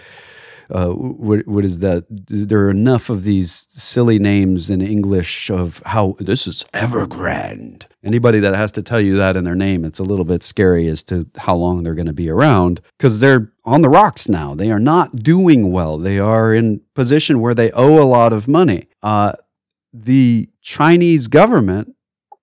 uh, 0.69 0.89
what, 0.89 1.47
what 1.47 1.65
is 1.65 1.79
that? 1.79 2.05
There 2.09 2.65
are 2.65 2.69
enough 2.69 3.09
of 3.09 3.23
these 3.23 3.51
silly 3.71 4.19
names 4.19 4.69
in 4.69 4.81
English 4.81 5.49
of 5.49 5.81
how 5.85 6.15
this 6.19 6.45
is 6.45 6.63
Evergrande. 6.73 7.85
Anybody 8.03 8.39
that 8.41 8.55
has 8.55 8.71
to 8.73 8.83
tell 8.83 9.01
you 9.01 9.17
that 9.17 9.35
in 9.35 9.45
their 9.45 9.55
name, 9.55 9.83
it's 9.83 9.99
a 9.99 10.03
little 10.03 10.25
bit 10.25 10.43
scary 10.43 10.87
as 10.87 11.03
to 11.03 11.27
how 11.37 11.55
long 11.55 11.81
they're 11.81 11.95
going 11.95 12.05
to 12.05 12.13
be 12.13 12.29
around 12.29 12.81
because 12.97 13.19
they're 13.19 13.51
on 13.65 13.81
the 13.81 13.89
rocks 13.89 14.29
now. 14.29 14.53
They 14.53 14.71
are 14.71 14.79
not 14.79 15.23
doing 15.23 15.71
well. 15.71 15.97
They 15.97 16.19
are 16.19 16.53
in 16.53 16.81
position 16.93 17.41
where 17.41 17.55
they 17.55 17.71
owe 17.71 18.01
a 18.01 18.05
lot 18.05 18.31
of 18.31 18.47
money. 18.47 18.89
Uh, 19.01 19.33
the 19.91 20.49
Chinese 20.61 21.27
government 21.27 21.95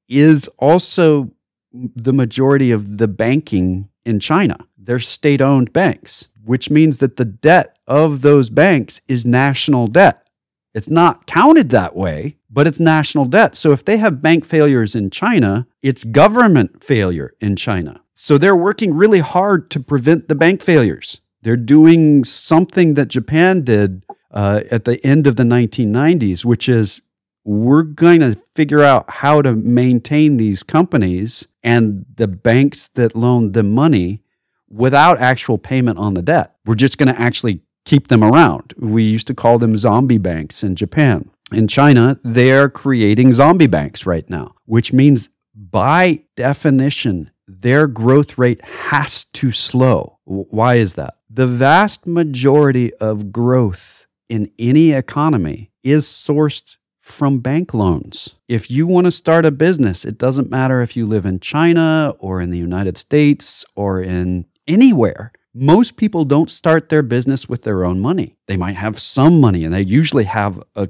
is 0.09 0.49
also 0.59 1.31
the 1.75 2.13
majority 2.13 2.71
of 2.71 2.99
the 2.99 3.09
banking 3.09 3.89
in 4.05 4.21
China. 4.21 4.57
They're 4.79 5.01
state 5.01 5.41
owned 5.41 5.73
banks, 5.73 6.29
which 6.45 6.71
means 6.71 6.99
that 6.99 7.17
the 7.17 7.25
debt 7.25 7.79
of 7.87 8.23
those 8.23 8.51
banks 8.51 9.01
is 9.09 9.27
national 9.27 9.89
debt. 9.89 10.29
It's 10.73 10.91
not 10.91 11.27
counted 11.27 11.71
that 11.71 11.95
way, 11.95 12.37
but 12.51 12.67
it's 12.67 12.81
national 12.81 13.27
debt. 13.27 13.55
So 13.57 13.73
if 13.73 13.85
they 13.85 13.97
have 13.99 14.21
bank 14.21 14.45
failures 14.45 14.95
in 14.95 15.11
China, 15.11 15.67
it's 15.83 16.05
government 16.05 16.83
failure 16.83 17.35
in 17.41 17.57
China. 17.57 18.03
So 18.15 18.39
they're 18.39 18.57
working 18.57 18.95
really 18.95 19.21
hard 19.21 19.71
to 19.73 19.81
prevent 19.81 20.29
the 20.29 20.35
bank 20.35 20.63
failures. 20.63 21.21
They're 21.43 21.57
doing 21.57 22.25
something 22.25 22.95
that 22.95 23.09
Japan 23.09 23.63
did 23.63 24.05
uh, 24.31 24.63
at 24.71 24.85
the 24.85 25.05
end 25.07 25.27
of 25.27 25.37
the 25.37 25.43
1990s, 25.43 26.45
which 26.45 26.69
is 26.69 27.03
we're 27.45 27.83
going 27.83 28.21
to 28.21 28.35
figure 28.55 28.83
out 28.83 29.09
how 29.09 29.43
to 29.43 29.55
maintain 29.55 30.37
these 30.37 30.63
companies 30.63 31.47
and 31.63 32.07
the 32.17 32.27
banks 32.29 32.89
that 32.89 33.15
loan 33.15 33.53
them 33.53 33.73
money 33.73 34.23
without 34.69 35.21
actual 35.21 35.59
payment 35.59 35.99
on 35.99 36.15
the 36.15 36.23
debt. 36.23 36.57
We're 36.65 36.75
just 36.75 36.99
going 36.99 37.15
to 37.15 37.21
actually 37.21 37.61
keep 37.85 38.09
them 38.09 38.25
around. 38.25 38.75
We 38.79 39.03
used 39.03 39.27
to 39.27 39.35
call 39.35 39.59
them 39.59 39.77
zombie 39.77 40.19
banks 40.19 40.63
in 40.63 40.75
Japan. 40.75 41.31
In 41.53 41.69
China, 41.69 42.19
they're 42.25 42.71
creating 42.71 43.33
zombie 43.33 43.67
banks 43.67 44.07
right 44.07 44.29
now, 44.29 44.55
which 44.65 44.93
means 44.93 45.29
by 45.55 46.25
definition, 46.37 47.31
their 47.47 47.87
growth 47.87 48.39
rate 48.39 48.63
has 48.65 49.27
to 49.27 49.53
slow. 49.53 50.19
Why 50.25 50.77
is 50.77 50.95
that? 50.95 51.19
The 51.29 51.47
vast 51.47 52.07
majority 52.07 52.95
of 52.95 53.31
growth 53.31 54.07
in 54.29 54.51
any 54.59 54.93
economy 54.93 55.71
is 55.83 56.07
sourced 56.07 56.77
from 57.05 57.39
bank 57.39 57.75
loans. 57.75 58.35
If 58.49 58.71
you 58.71 58.87
want 58.87 59.05
to 59.05 59.13
start 59.13 59.45
a 59.45 59.51
business, 59.51 60.07
it 60.07 60.17
doesn't 60.17 60.51
matter 60.51 60.81
if 60.81 60.97
you 60.97 61.05
live 61.07 61.27
in 61.27 61.39
China 61.39 62.15
or 62.19 62.41
in 62.41 62.51
the 62.51 62.57
United 62.57 62.97
States 62.97 63.63
or 63.77 64.01
in 64.01 64.47
anywhere. 64.67 65.31
Most 65.53 65.97
people 65.97 66.25
don't 66.25 66.51
start 66.51 66.89
their 66.89 67.03
business 67.03 67.47
with 67.47 67.63
their 67.63 67.85
own 67.85 68.01
money. 68.01 68.37
They 68.47 68.57
might 68.57 68.77
have 68.77 68.99
some 68.99 69.39
money 69.39 69.67
and 69.67 69.75
they 69.75 69.83
usually 69.83 70.25
have 70.25 70.63
a, 70.75 70.89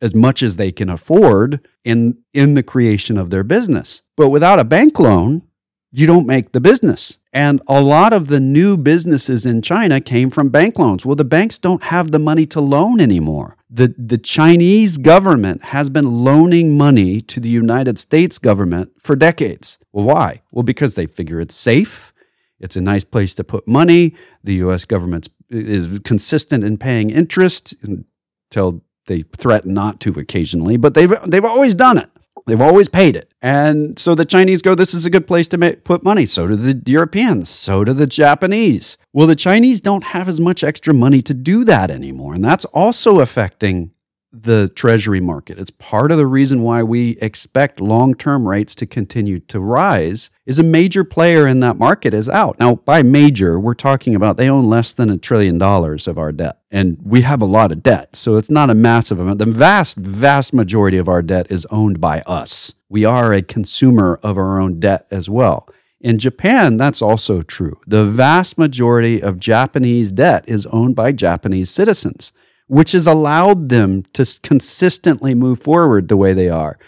as 0.00 0.14
much 0.14 0.42
as 0.42 0.56
they 0.56 0.72
can 0.72 0.88
afford 0.88 1.60
in 1.84 2.16
in 2.32 2.54
the 2.54 2.62
creation 2.62 3.18
of 3.18 3.28
their 3.28 3.44
business. 3.44 4.00
But 4.16 4.30
without 4.30 4.58
a 4.58 4.64
bank 4.64 4.98
loan, 4.98 5.42
you 5.90 6.06
don't 6.06 6.26
make 6.26 6.52
the 6.52 6.60
business. 6.60 7.18
And 7.32 7.62
a 7.66 7.80
lot 7.80 8.12
of 8.12 8.28
the 8.28 8.40
new 8.40 8.76
businesses 8.76 9.46
in 9.46 9.62
China 9.62 10.00
came 10.00 10.28
from 10.28 10.50
bank 10.50 10.78
loans. 10.78 11.06
Well, 11.06 11.16
the 11.16 11.24
banks 11.24 11.58
don't 11.58 11.84
have 11.84 12.10
the 12.10 12.18
money 12.18 12.44
to 12.46 12.60
loan 12.60 13.00
anymore. 13.00 13.56
The, 13.70 13.94
the 13.96 14.18
Chinese 14.18 14.98
government 14.98 15.64
has 15.64 15.88
been 15.88 16.24
loaning 16.24 16.76
money 16.76 17.22
to 17.22 17.40
the 17.40 17.48
United 17.48 17.98
States 17.98 18.38
government 18.38 18.92
for 18.98 19.16
decades. 19.16 19.78
Well, 19.92 20.04
why? 20.04 20.42
Well, 20.50 20.62
because 20.62 20.94
they 20.94 21.06
figure 21.06 21.40
it's 21.40 21.54
safe, 21.54 22.12
it's 22.60 22.76
a 22.76 22.82
nice 22.82 23.04
place 23.04 23.34
to 23.36 23.44
put 23.44 23.66
money. 23.66 24.14
The 24.44 24.56
US 24.56 24.84
government 24.84 25.30
is 25.48 26.00
consistent 26.00 26.64
in 26.64 26.76
paying 26.76 27.08
interest 27.08 27.74
until 27.82 28.82
they 29.06 29.22
threaten 29.22 29.72
not 29.72 30.00
to 30.00 30.12
occasionally, 30.12 30.76
but 30.76 30.92
they've, 30.92 31.12
they've 31.26 31.44
always 31.44 31.74
done 31.74 31.96
it. 31.96 32.10
They've 32.46 32.60
always 32.60 32.88
paid 32.88 33.16
it. 33.16 33.32
And 33.40 33.98
so 33.98 34.14
the 34.14 34.24
Chinese 34.24 34.62
go, 34.62 34.74
this 34.74 34.94
is 34.94 35.06
a 35.06 35.10
good 35.10 35.26
place 35.26 35.48
to 35.48 35.58
make, 35.58 35.84
put 35.84 36.02
money. 36.02 36.26
So 36.26 36.46
do 36.46 36.56
the 36.56 36.90
Europeans. 36.90 37.48
So 37.48 37.84
do 37.84 37.92
the 37.92 38.06
Japanese. 38.06 38.96
Well, 39.12 39.26
the 39.26 39.36
Chinese 39.36 39.80
don't 39.80 40.04
have 40.04 40.28
as 40.28 40.40
much 40.40 40.64
extra 40.64 40.92
money 40.92 41.22
to 41.22 41.34
do 41.34 41.64
that 41.64 41.90
anymore. 41.90 42.34
And 42.34 42.44
that's 42.44 42.64
also 42.66 43.20
affecting 43.20 43.92
the 44.32 44.68
treasury 44.74 45.20
market. 45.20 45.58
It's 45.58 45.70
part 45.70 46.10
of 46.10 46.16
the 46.16 46.26
reason 46.26 46.62
why 46.62 46.82
we 46.82 47.10
expect 47.20 47.80
long-term 47.80 48.48
rates 48.48 48.74
to 48.76 48.86
continue 48.86 49.40
to 49.40 49.60
rise 49.60 50.30
is 50.46 50.58
a 50.58 50.62
major 50.62 51.04
player 51.04 51.46
in 51.46 51.60
that 51.60 51.76
market 51.76 52.14
is 52.14 52.28
out. 52.30 52.58
Now, 52.58 52.76
by 52.76 53.02
major, 53.02 53.60
we're 53.60 53.74
talking 53.74 54.14
about 54.14 54.38
they 54.38 54.48
own 54.48 54.70
less 54.70 54.94
than 54.94 55.10
a 55.10 55.18
trillion 55.18 55.58
dollars 55.58 56.08
of 56.08 56.18
our 56.18 56.32
debt. 56.32 56.60
And 56.70 56.96
we 57.02 57.20
have 57.22 57.42
a 57.42 57.46
lot 57.46 57.72
of 57.72 57.82
debt. 57.82 58.16
So 58.16 58.36
it's 58.36 58.50
not 58.50 58.70
a 58.70 58.74
massive 58.74 59.20
amount. 59.20 59.38
The 59.38 59.46
vast, 59.46 59.98
vast 59.98 60.54
majority 60.54 60.96
of 60.96 61.08
our 61.08 61.20
debt 61.20 61.48
is 61.50 61.66
owned 61.70 62.00
by 62.00 62.22
us. 62.22 62.74
We 62.88 63.04
are 63.04 63.34
a 63.34 63.42
consumer 63.42 64.18
of 64.22 64.38
our 64.38 64.58
own 64.58 64.80
debt 64.80 65.06
as 65.10 65.28
well. 65.28 65.68
In 66.00 66.18
Japan, 66.18 66.78
that's 66.78 67.02
also 67.02 67.42
true. 67.42 67.78
The 67.86 68.04
vast 68.04 68.56
majority 68.56 69.22
of 69.22 69.38
Japanese 69.38 70.10
debt 70.10 70.44
is 70.48 70.66
owned 70.66 70.96
by 70.96 71.12
Japanese 71.12 71.70
citizens 71.70 72.32
which 72.66 72.92
has 72.92 73.06
allowed 73.06 73.68
them 73.68 74.04
to 74.12 74.24
consistently 74.42 75.34
move 75.34 75.60
forward 75.60 76.08
the 76.08 76.16
way 76.16 76.32
they 76.32 76.48
are. 76.48 76.78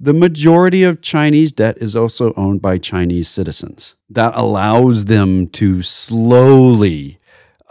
The 0.00 0.12
majority 0.12 0.82
of 0.82 1.00
Chinese 1.00 1.52
debt 1.52 1.78
is 1.78 1.94
also 1.94 2.34
owned 2.34 2.60
by 2.60 2.78
Chinese 2.78 3.28
citizens. 3.28 3.94
That 4.10 4.32
allows 4.34 5.06
them 5.06 5.46
to 5.48 5.82
slowly 5.82 7.20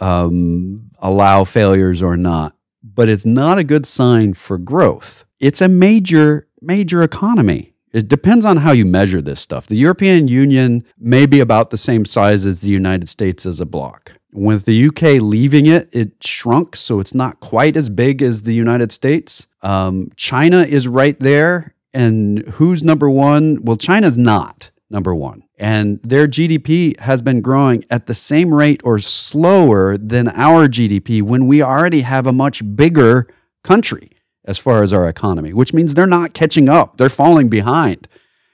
um, 0.00 0.90
allow 0.98 1.44
failures 1.44 2.02
or 2.02 2.16
not. 2.16 2.56
But 2.82 3.08
it's 3.08 3.26
not 3.26 3.58
a 3.58 3.64
good 3.64 3.86
sign 3.86 4.34
for 4.34 4.58
growth. 4.58 5.24
It's 5.38 5.60
a 5.60 5.68
major, 5.68 6.48
major 6.60 7.02
economy. 7.02 7.73
It 7.94 8.08
depends 8.08 8.44
on 8.44 8.56
how 8.56 8.72
you 8.72 8.84
measure 8.84 9.22
this 9.22 9.40
stuff. 9.40 9.68
The 9.68 9.76
European 9.76 10.26
Union 10.26 10.84
may 10.98 11.26
be 11.26 11.38
about 11.38 11.70
the 11.70 11.78
same 11.78 12.04
size 12.04 12.44
as 12.44 12.60
the 12.60 12.70
United 12.70 13.08
States 13.08 13.46
as 13.46 13.60
a 13.60 13.66
bloc. 13.66 14.14
With 14.32 14.64
the 14.64 14.88
UK 14.88 15.22
leaving 15.22 15.66
it, 15.66 15.88
it 15.92 16.10
shrunk, 16.20 16.74
so 16.74 16.98
it's 16.98 17.14
not 17.14 17.38
quite 17.38 17.76
as 17.76 17.88
big 17.88 18.20
as 18.20 18.42
the 18.42 18.52
United 18.52 18.90
States. 18.90 19.46
Um, 19.62 20.10
China 20.16 20.62
is 20.62 20.88
right 20.88 21.18
there. 21.20 21.76
And 21.92 22.40
who's 22.54 22.82
number 22.82 23.08
one? 23.08 23.62
Well, 23.62 23.76
China's 23.76 24.18
not 24.18 24.72
number 24.90 25.14
one. 25.14 25.44
And 25.56 26.02
their 26.02 26.26
GDP 26.26 26.98
has 26.98 27.22
been 27.22 27.42
growing 27.42 27.84
at 27.90 28.06
the 28.06 28.14
same 28.14 28.52
rate 28.52 28.80
or 28.82 28.98
slower 28.98 29.96
than 29.96 30.26
our 30.30 30.66
GDP 30.66 31.22
when 31.22 31.46
we 31.46 31.62
already 31.62 32.00
have 32.00 32.26
a 32.26 32.32
much 32.32 32.60
bigger 32.74 33.28
country 33.62 34.13
as 34.44 34.58
far 34.58 34.82
as 34.82 34.92
our 34.92 35.08
economy, 35.08 35.52
which 35.52 35.72
means 35.72 35.94
they're 35.94 36.06
not 36.06 36.34
catching 36.34 36.68
up. 36.68 36.96
They're 36.96 37.08
falling 37.08 37.48
behind. 37.48 38.08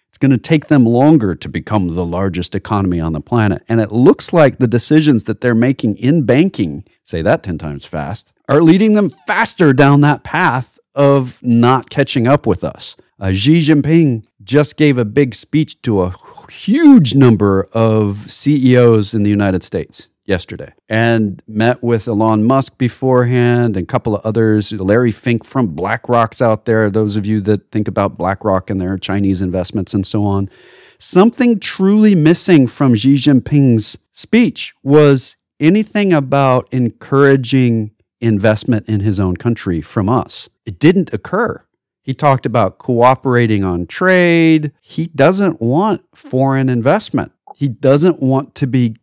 It's 0.09 0.18
going 0.18 0.31
to 0.31 0.38
take 0.38 0.66
them 0.66 0.85
longer 0.85 1.35
to 1.35 1.48
become 1.48 1.94
the 1.94 2.05
largest 2.05 2.55
economy 2.55 3.00
on 3.00 3.12
the 3.12 3.20
planet. 3.20 3.62
And 3.68 3.81
it 3.81 3.92
looks 3.92 4.33
like 4.33 4.59
the 4.59 4.66
decisions 4.66 5.24
that 5.24 5.40
they're 5.40 5.55
making 5.55 5.96
in 5.96 6.24
banking, 6.24 6.85
say 7.05 7.22
that 7.22 7.42
10 7.42 7.59
times 7.59 7.85
fast, 7.87 8.33
are 8.48 8.62
leading 8.62 8.94
them 8.94 9.11
faster 9.26 9.72
down 9.72 10.00
that 10.03 10.24
path 10.24 10.79
of 10.94 11.40
not 11.42 11.90
catching 11.90 12.26
up 12.26 12.46
with 12.46 12.64
us. 12.64 12.96
Uh, 13.18 13.33
Xi 13.33 13.61
Jinping 13.61 14.24
just 14.42 14.76
gave 14.76 14.98
a 14.98 15.05
big 15.05 15.35
speech 15.35 15.81
to 15.83 16.03
a 16.03 16.14
huge 16.50 17.14
number 17.14 17.68
of 17.72 18.31
CEOs 18.31 19.14
in 19.14 19.22
the 19.22 19.31
United 19.31 19.62
States 19.62 20.10
yesterday 20.24 20.72
and 20.88 21.42
met 21.46 21.83
with 21.83 22.06
Elon 22.06 22.44
Musk 22.44 22.78
beforehand 22.78 23.76
and 23.76 23.85
a 23.85 23.87
couple 23.87 24.14
of 24.14 24.24
others. 24.24 24.72
Larry 24.72 25.12
Fink 25.12 25.44
from 25.44 25.68
BlackRock's 25.68 26.40
out 26.40 26.64
there, 26.64 26.90
those 26.90 27.16
of 27.16 27.26
you 27.26 27.40
that 27.42 27.70
think 27.70 27.88
about 27.88 28.18
BlackRock 28.18 28.70
and 28.70 28.80
their 28.80 28.96
Chinese 28.98 29.42
investments 29.42 29.94
and 29.94 30.06
so 30.06 30.24
on. 30.24 30.48
Something 30.98 31.59
truly 31.59 32.14
missing 32.14 32.66
from 32.66 32.94
Xi 32.94 33.14
Jinping's 33.14 33.96
speech 34.12 34.74
was 34.83 35.37
anything 35.59 36.12
about 36.12 36.68
encouraging 36.72 37.92
investment 38.20 38.88
in 38.88 39.00
his 39.00 39.18
own 39.18 39.37
country 39.37 39.80
from 39.80 40.09
us. 40.09 40.48
It 40.66 40.78
didn't 40.78 41.12
occur. 41.12 41.64
He 42.02 42.14
talked 42.14 42.46
about 42.46 42.78
cooperating 42.78 43.64
on 43.64 43.87
trade. 43.87 44.72
He 44.80 45.06
doesn't 45.06 45.61
want 45.61 46.02
foreign 46.14 46.68
investment. 46.68 47.33
He 47.56 47.68
doesn't 47.68 48.20
want 48.20 48.54
to 48.56 48.66
be 48.66 48.96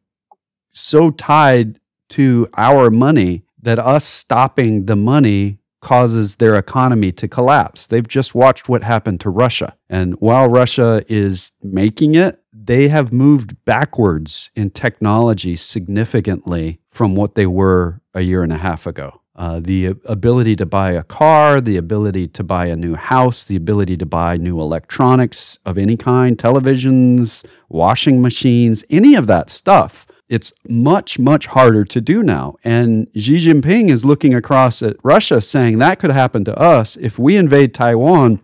so 0.77 1.11
tied 1.11 1.79
to 2.09 2.47
our 2.55 2.89
money 2.89 3.43
that 3.61 3.79
us 3.79 4.05
stopping 4.05 4.85
the 4.85 4.95
money 4.95 5.59
causes 5.81 6.37
their 6.37 6.55
economy 6.55 7.11
to 7.11 7.27
collapse. 7.27 7.87
They've 7.87 8.07
just 8.07 8.33
watched 8.33 8.67
what 8.67 8.83
happened 8.83 9.19
to 9.21 9.29
Russia. 9.29 9.75
And 9.89 10.15
while 10.15 10.49
Russia 10.49 11.03
is 11.07 11.51
making 11.61 12.15
it, 12.15 12.41
they 12.51 12.87
have 12.87 13.13
moved 13.13 13.63
backwards 13.65 14.49
in 14.55 14.71
technology 14.71 15.55
significantly 15.55 16.79
from 16.89 17.15
what 17.15 17.35
they 17.35 17.45
were 17.45 18.01
a 18.13 18.21
year 18.21 18.43
and 18.43 18.51
a 18.51 18.57
half 18.57 18.87
ago. 18.87 19.21
Uh, 19.35 19.59
the 19.59 19.85
ability 20.05 20.55
to 20.55 20.65
buy 20.65 20.91
a 20.91 21.03
car, 21.03 21.61
the 21.61 21.77
ability 21.77 22.27
to 22.27 22.43
buy 22.43 22.65
a 22.65 22.75
new 22.75 22.95
house, 22.95 23.43
the 23.43 23.55
ability 23.55 23.95
to 23.95 24.05
buy 24.05 24.35
new 24.35 24.59
electronics 24.59 25.59
of 25.63 25.77
any 25.77 25.95
kind, 25.95 26.39
televisions, 26.39 27.45
washing 27.69 28.19
machines, 28.19 28.83
any 28.89 29.13
of 29.13 29.27
that 29.27 29.51
stuff. 29.51 30.07
It's 30.29 30.51
much, 30.67 31.17
much 31.17 31.47
harder 31.47 31.85
to 31.85 32.01
do 32.01 32.21
now. 32.21 32.55
And 32.63 33.07
Xi 33.15 33.37
Jinping 33.37 33.89
is 33.89 34.03
looking 34.03 34.33
across 34.33 34.81
at 34.81 34.97
Russia 35.03 35.39
saying 35.39 35.77
that 35.79 35.99
could 35.99 36.11
happen 36.11 36.43
to 36.45 36.57
us 36.59 36.97
if 36.97 37.17
we 37.17 37.37
invade 37.37 37.73
Taiwan 37.73 38.41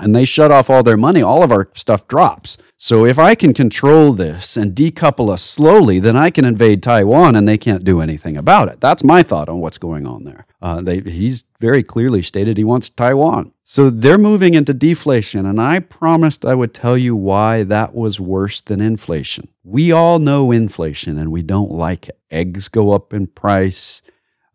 and 0.00 0.14
they 0.14 0.24
shut 0.24 0.50
off 0.50 0.70
all 0.70 0.82
their 0.82 0.96
money, 0.96 1.22
all 1.22 1.42
of 1.42 1.52
our 1.52 1.68
stuff 1.74 2.06
drops. 2.08 2.56
So 2.76 3.04
if 3.04 3.18
I 3.18 3.34
can 3.34 3.52
control 3.54 4.12
this 4.12 4.56
and 4.56 4.74
decouple 4.74 5.30
us 5.30 5.42
slowly, 5.42 5.98
then 5.98 6.16
I 6.16 6.30
can 6.30 6.44
invade 6.44 6.82
Taiwan 6.82 7.34
and 7.34 7.48
they 7.48 7.58
can't 7.58 7.84
do 7.84 8.00
anything 8.00 8.36
about 8.36 8.68
it. 8.68 8.80
That's 8.80 9.02
my 9.02 9.22
thought 9.22 9.48
on 9.48 9.60
what's 9.60 9.78
going 9.78 10.06
on 10.06 10.24
there. 10.24 10.46
Uh, 10.62 10.80
they, 10.80 11.00
he's 11.00 11.44
very 11.60 11.82
clearly 11.82 12.22
stated 12.22 12.56
he 12.56 12.64
wants 12.64 12.90
Taiwan. 12.90 13.52
So 13.64 13.90
they're 13.90 14.16
moving 14.16 14.54
into 14.54 14.72
deflation, 14.72 15.44
and 15.44 15.60
I 15.60 15.80
promised 15.80 16.46
I 16.46 16.54
would 16.54 16.72
tell 16.72 16.96
you 16.96 17.14
why 17.14 17.64
that 17.64 17.94
was 17.94 18.18
worse 18.18 18.62
than 18.62 18.80
inflation. 18.80 19.48
We 19.62 19.92
all 19.92 20.18
know 20.18 20.52
inflation 20.52 21.18
and 21.18 21.30
we 21.30 21.42
don't 21.42 21.70
like 21.70 22.08
it. 22.08 22.18
Eggs 22.30 22.68
go 22.68 22.92
up 22.92 23.12
in 23.12 23.26
price, 23.26 24.00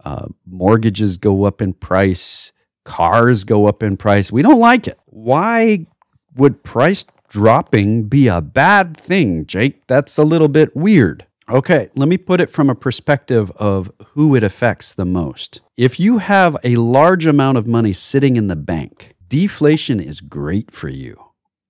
uh, 0.04 0.30
mortgages 0.48 1.18
go 1.18 1.44
up 1.44 1.62
in 1.62 1.74
price 1.74 2.52
cars 2.84 3.44
go 3.44 3.68
up 3.68 3.84
in 3.84 3.98
price. 3.98 4.32
We 4.32 4.42
don't 4.42 4.60
like 4.60 4.88
it. 4.88 5.00
Why 5.06 5.88
would 6.36 6.64
price 6.64 7.06
dropping 7.30 8.04
be 8.10 8.28
a 8.28 8.42
bad 8.42 8.96
thing, 8.98 9.46
Jake? 9.46 9.88
That's 9.88 10.18
a 10.18 10.24
little 10.24 10.48
bit 10.48 10.76
weird. 10.76 11.26
Okay, 11.50 11.90
let 11.96 12.08
me 12.08 12.18
put 12.18 12.40
it 12.40 12.50
from 12.50 12.70
a 12.70 12.76
perspective 12.76 13.52
of 13.52 13.92
who 14.14 14.34
it 14.34 14.44
affects 14.44 14.94
the 14.94 15.06
most. 15.06 15.60
If 15.76 16.00
you 16.00 16.20
have 16.20 16.56
a 16.64 16.78
large 16.78 17.26
amount 17.26 17.58
of 17.58 17.68
money 17.68 17.92
sitting 17.92 18.38
in 18.38 18.48
the 18.48 18.56
bank, 18.56 19.16
deflation 19.28 20.00
is 20.00 20.22
great 20.22 20.72
for 20.72 20.88
you. 20.88 21.22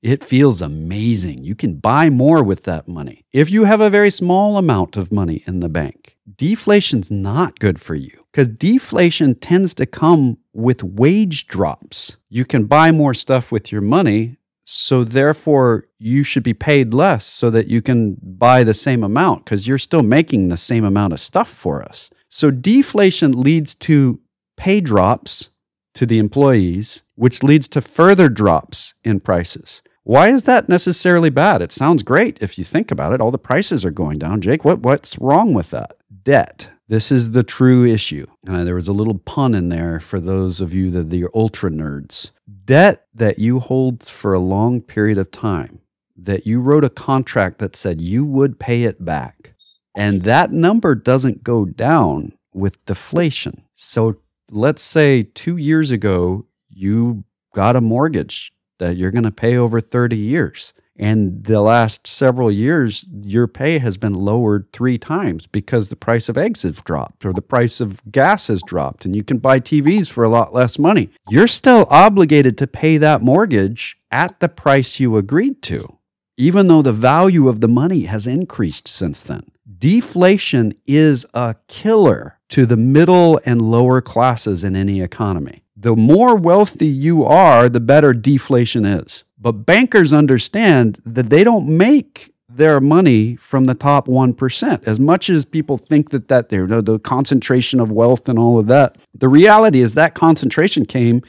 It 0.04 0.24
feels 0.24 0.62
amazing. 0.62 1.44
You 1.44 1.56
can 1.56 1.76
buy 1.76 2.10
more 2.10 2.44
with 2.44 2.66
that 2.66 2.88
money. 2.88 3.26
If 3.32 3.50
you 3.50 3.64
have 3.64 3.80
a 3.80 3.90
very 3.90 4.12
small 4.12 4.58
amount 4.58 4.98
of 4.98 5.12
money 5.14 5.44
in 5.48 5.62
the 5.62 5.70
bank, 5.70 6.18
deflation's 6.36 7.10
not 7.10 7.58
good 7.60 7.80
for 7.80 7.96
you 7.96 8.26
because 8.32 8.50
deflation 8.50 9.34
tends 9.34 9.74
to 9.76 9.86
come 9.86 10.38
with 10.54 10.84
wage 10.84 11.48
drops. 11.48 12.18
You 12.30 12.46
can 12.46 12.66
buy 12.66 12.92
more 12.92 13.14
stuff 13.14 13.52
with 13.52 13.72
your 13.72 13.82
money, 13.82 14.38
so 14.66 15.04
therefore 15.04 15.88
you 16.00 16.24
should 16.24 16.44
be 16.44 16.54
paid 16.54 16.94
less 16.94 17.26
so 17.26 17.50
that 17.50 17.68
you 17.68 17.82
can 17.82 18.18
buy 18.22 18.64
the 18.64 18.74
same 18.74 19.04
amount 19.04 19.46
because 19.46 19.68
you're 19.68 19.78
still 19.78 20.04
making 20.04 20.48
the 20.48 20.58
same 20.58 20.84
amount 20.86 21.14
of 21.14 21.20
stuff 21.20 21.50
for 21.50 21.84
us. 21.84 22.10
So 22.30 22.50
deflation 22.50 23.40
leads 23.42 23.76
to 23.76 24.20
pay 24.58 24.80
drops 24.82 25.50
to 25.96 26.06
the 26.06 26.20
employees, 26.20 27.04
which 27.16 27.44
leads 27.44 27.68
to 27.70 27.82
further 27.82 28.30
drops 28.30 28.94
in 29.04 29.20
prices. 29.20 29.82
Why 30.04 30.30
is 30.30 30.44
that 30.44 30.68
necessarily 30.68 31.30
bad? 31.30 31.62
It 31.62 31.72
sounds 31.72 32.04
great 32.04 32.42
if 32.42 32.58
you 32.58 32.64
think 32.64 32.92
about 32.92 33.14
it. 33.14 33.22
All 33.22 33.32
the 33.32 33.38
prices 33.38 33.86
are 33.86 33.92
going 33.92 34.18
down. 34.18 34.42
Jake, 34.42 34.66
what, 34.66 34.80
what's 34.80 35.18
wrong 35.20 35.54
with 35.54 35.70
that? 35.72 35.96
Debt. 36.24 36.70
This 36.94 37.12
is 37.12 37.32
the 37.32 37.42
true 37.42 37.88
issue. 37.88 38.28
Uh, 38.48 38.64
there 38.64 38.76
was 38.76 38.88
a 38.88 38.94
little 38.94 39.18
pun 39.18 39.56
in 39.56 39.70
there 39.70 40.00
for 40.00 40.20
those 40.20 40.62
of 40.62 40.76
you 40.76 40.92
that 40.92 41.10
the 41.10 41.26
ultra 41.34 41.72
nerds. 41.72 42.30
Debt 42.66 43.08
that 43.16 43.40
you 43.40 43.60
hold 43.60 44.04
for 44.04 44.36
a 44.36 44.40
long 44.40 44.80
period 44.80 45.18
of 45.18 45.32
time, 45.32 45.80
that 46.16 46.46
you 46.46 46.62
wrote 46.62 46.84
a 46.84 46.92
contract 46.92 47.58
that 47.58 47.76
said 47.76 48.00
you 48.00 48.24
would 48.24 48.60
pay 48.60 48.84
it 48.84 49.04
back. 49.04 49.56
And 49.96 50.22
that 50.22 50.52
number 50.52 50.94
doesn't 50.94 51.44
go 51.44 51.66
down 51.66 52.34
with 52.54 52.86
deflation. 52.86 53.64
So 53.74 54.18
let's 54.52 54.84
say 54.84 55.24
two 55.24 55.58
years 55.58 55.90
ago, 55.90 56.46
you 56.70 57.24
got 57.56 57.76
a 57.76 57.82
mortgage 57.82 58.54
that 58.78 58.98
you're 58.98 59.10
going 59.10 59.24
to 59.24 59.32
pay 59.32 59.58
over 59.58 59.82
30 59.82 60.16
years. 60.16 60.74
And 60.98 61.44
the 61.44 61.62
last 61.62 62.06
several 62.06 62.52
years, 62.52 63.06
your 63.24 63.48
pay 63.48 63.80
has 63.80 63.98
been 63.98 64.14
lowered 64.14 64.72
three 64.72 64.98
times 65.00 65.48
because 65.48 65.90
the 65.90 65.96
price 65.96 66.30
of 66.30 66.38
eggs 66.38 66.62
has 66.62 66.76
dropped 66.82 67.26
or 67.26 67.34
the 67.34 67.42
price 67.42 67.82
of 67.82 68.02
gas 68.12 68.48
has 68.48 68.62
dropped, 68.62 69.06
and 69.06 69.16
you 69.16 69.24
can 69.24 69.40
buy 69.40 69.60
TVs 69.60 70.10
for 70.10 70.24
a 70.24 70.30
lot 70.30 70.54
less 70.54 70.78
money. 70.78 71.10
You're 71.30 71.48
still 71.48 71.88
obligated 71.90 72.58
to 72.60 72.68
pay 72.68 72.98
that 72.98 73.22
mortgage 73.22 73.98
at 74.12 74.40
the 74.40 74.50
price 74.50 75.00
you 75.00 75.18
agreed 75.18 75.64
to, 75.64 75.98
even 76.38 76.68
though 76.68 76.84
the 76.84 76.94
value 76.94 77.50
of 77.50 77.62
the 77.62 77.68
money 77.68 78.04
has 78.06 78.28
increased 78.28 78.88
since 78.88 79.24
then. 79.24 79.44
Deflation 79.80 80.76
is 80.86 81.26
a 81.34 81.56
killer 81.68 82.40
to 82.50 82.68
the 82.68 82.78
middle 82.78 83.42
and 83.46 83.62
lower 83.62 84.00
classes 84.00 84.64
in 84.64 84.76
any 84.76 85.02
economy. 85.02 85.64
The 85.76 85.96
more 85.96 86.36
wealthy 86.36 86.88
you 86.88 87.26
are, 87.26 87.68
the 87.68 87.80
better 87.80 88.14
deflation 88.14 88.86
is. 88.86 89.26
But 89.44 89.66
bankers 89.66 90.14
understand 90.14 91.00
that 91.06 91.30
they 91.30 91.44
don't 91.44 91.68
make 91.68 92.34
their 92.48 92.80
money 92.80 93.36
from 93.36 93.66
the 93.66 93.74
top 93.74 94.08
1%. 94.08 94.84
As 94.86 95.02
much 95.02 95.30
as 95.30 95.44
people 95.44 95.78
think 95.78 96.12
that, 96.12 96.30
that 96.30 96.48
they're 96.48 96.66
the, 96.66 96.82
the 96.82 97.00
concentration 97.00 97.82
of 97.82 97.92
wealth 97.92 98.30
and 98.30 98.40
all 98.40 98.58
of 98.58 98.68
that, 98.68 98.98
the 99.14 99.28
reality 99.28 99.82
is 99.82 99.96
that 99.96 100.16
concentration 100.16 100.86
came 100.86 101.22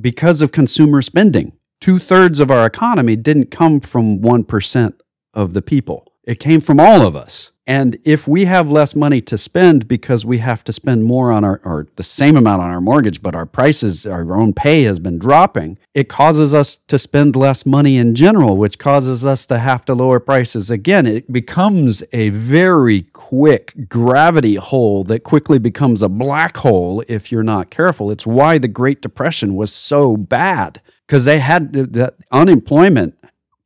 because 0.00 0.42
of 0.42 0.50
consumer 0.50 1.00
spending. 1.00 1.52
Two 1.80 2.00
thirds 2.00 2.40
of 2.40 2.50
our 2.50 2.66
economy 2.66 3.14
didn't 3.14 3.52
come 3.52 3.78
from 3.78 4.18
1% 4.18 4.94
of 5.32 5.54
the 5.54 5.62
people, 5.62 6.12
it 6.24 6.40
came 6.40 6.60
from 6.60 6.80
all 6.80 7.06
of 7.06 7.14
us. 7.14 7.52
And 7.68 7.98
if 8.02 8.26
we 8.26 8.46
have 8.46 8.70
less 8.70 8.96
money 8.96 9.20
to 9.20 9.36
spend 9.36 9.88
because 9.88 10.24
we 10.24 10.38
have 10.38 10.64
to 10.64 10.72
spend 10.72 11.04
more 11.04 11.30
on 11.30 11.44
our, 11.44 11.60
or 11.62 11.86
the 11.96 12.02
same 12.02 12.34
amount 12.34 12.62
on 12.62 12.70
our 12.70 12.80
mortgage, 12.80 13.20
but 13.20 13.36
our 13.36 13.44
prices, 13.44 14.06
our 14.06 14.34
own 14.34 14.54
pay 14.54 14.84
has 14.84 14.98
been 14.98 15.18
dropping, 15.18 15.76
it 15.92 16.08
causes 16.08 16.54
us 16.54 16.78
to 16.88 16.98
spend 16.98 17.36
less 17.36 17.66
money 17.66 17.98
in 17.98 18.14
general, 18.14 18.56
which 18.56 18.78
causes 18.78 19.22
us 19.22 19.44
to 19.44 19.58
have 19.58 19.84
to 19.84 19.94
lower 19.94 20.18
prices 20.18 20.70
again. 20.70 21.06
It 21.06 21.30
becomes 21.30 22.02
a 22.14 22.30
very 22.30 23.02
quick 23.12 23.90
gravity 23.90 24.54
hole 24.54 25.04
that 25.04 25.22
quickly 25.22 25.58
becomes 25.58 26.00
a 26.00 26.08
black 26.08 26.56
hole 26.56 27.04
if 27.06 27.30
you're 27.30 27.42
not 27.42 27.68
careful. 27.68 28.10
It's 28.10 28.26
why 28.26 28.56
the 28.56 28.68
Great 28.68 29.02
Depression 29.02 29.56
was 29.56 29.70
so 29.70 30.16
bad 30.16 30.80
because 31.06 31.26
they 31.26 31.38
had 31.38 31.74
that 31.74 32.14
unemployment 32.32 33.14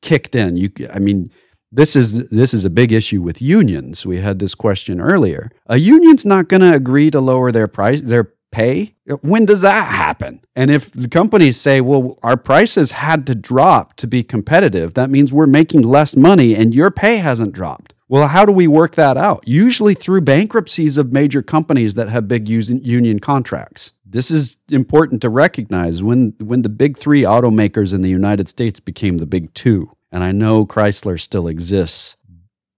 kicked 0.01 0.35
in. 0.35 0.57
You, 0.57 0.73
I 0.93 0.99
mean, 0.99 1.31
this 1.73 1.97
is 1.97 2.29
this 2.29 2.53
is 2.53 2.65
a 2.65 2.71
big 2.71 2.93
issue 2.93 3.23
with 3.23 3.41
unions. 3.41 4.05
We 4.05 4.19
had 4.19 4.39
this 4.39 4.55
question 4.55 5.01
earlier. 5.01 5.51
A 5.67 5.79
union's 5.79 6.27
not 6.27 6.49
going 6.49 6.61
to 6.61 6.75
agree 6.75 7.11
to 7.11 7.21
lower 7.21 7.51
their 7.51 7.67
price 7.67 8.01
their 8.03 8.35
pay. 8.51 8.95
When 9.23 9.47
does 9.47 9.63
that 9.63 9.89
happen? 9.89 10.41
And 10.55 10.71
if 10.71 10.93
the 10.93 11.09
companies 11.09 11.59
say, 11.59 11.81
"Well, 11.81 12.19
our 12.23 12.37
prices 12.37 12.91
had 12.91 13.27
to 13.29 13.35
drop 13.35 13.97
to 13.97 14.07
be 14.07 14.23
competitive," 14.23 14.93
that 14.95 15.11
means 15.11 15.33
we're 15.33 15.47
making 15.47 15.83
less 15.83 16.15
money 16.15 16.55
and 16.55 16.75
your 16.75 16.91
pay 16.91 17.17
hasn't 17.17 17.55
dropped. 17.55 17.95
Well, 18.09 18.29
how 18.29 18.45
do 18.45 18.53
we 18.53 18.69
work 18.69 18.95
that 18.97 19.17
out? 19.17 19.43
Usually 19.47 19.95
through 19.95 20.21
bankruptcies 20.21 20.99
of 20.99 21.15
major 21.15 21.41
companies 21.41 21.95
that 21.95 22.11
have 22.11 22.29
big 22.29 22.47
union 22.47 23.21
contracts. 23.21 23.93
This 24.05 24.31
is 24.31 24.59
important 24.69 25.23
to 25.23 25.31
recognize 25.31 26.03
when 26.03 26.35
when 26.39 26.61
the 26.61 26.69
big 26.69 26.99
3 26.99 27.23
automakers 27.23 27.95
in 27.95 28.03
the 28.03 28.11
United 28.11 28.49
States 28.49 28.81
became 28.81 29.17
the 29.17 29.25
big 29.25 29.55
2 29.55 29.89
And 30.13 30.23
I 30.23 30.31
know 30.31 30.67
Chrysler 30.67 31.19
still 31.19 31.49
exists, 31.49 32.17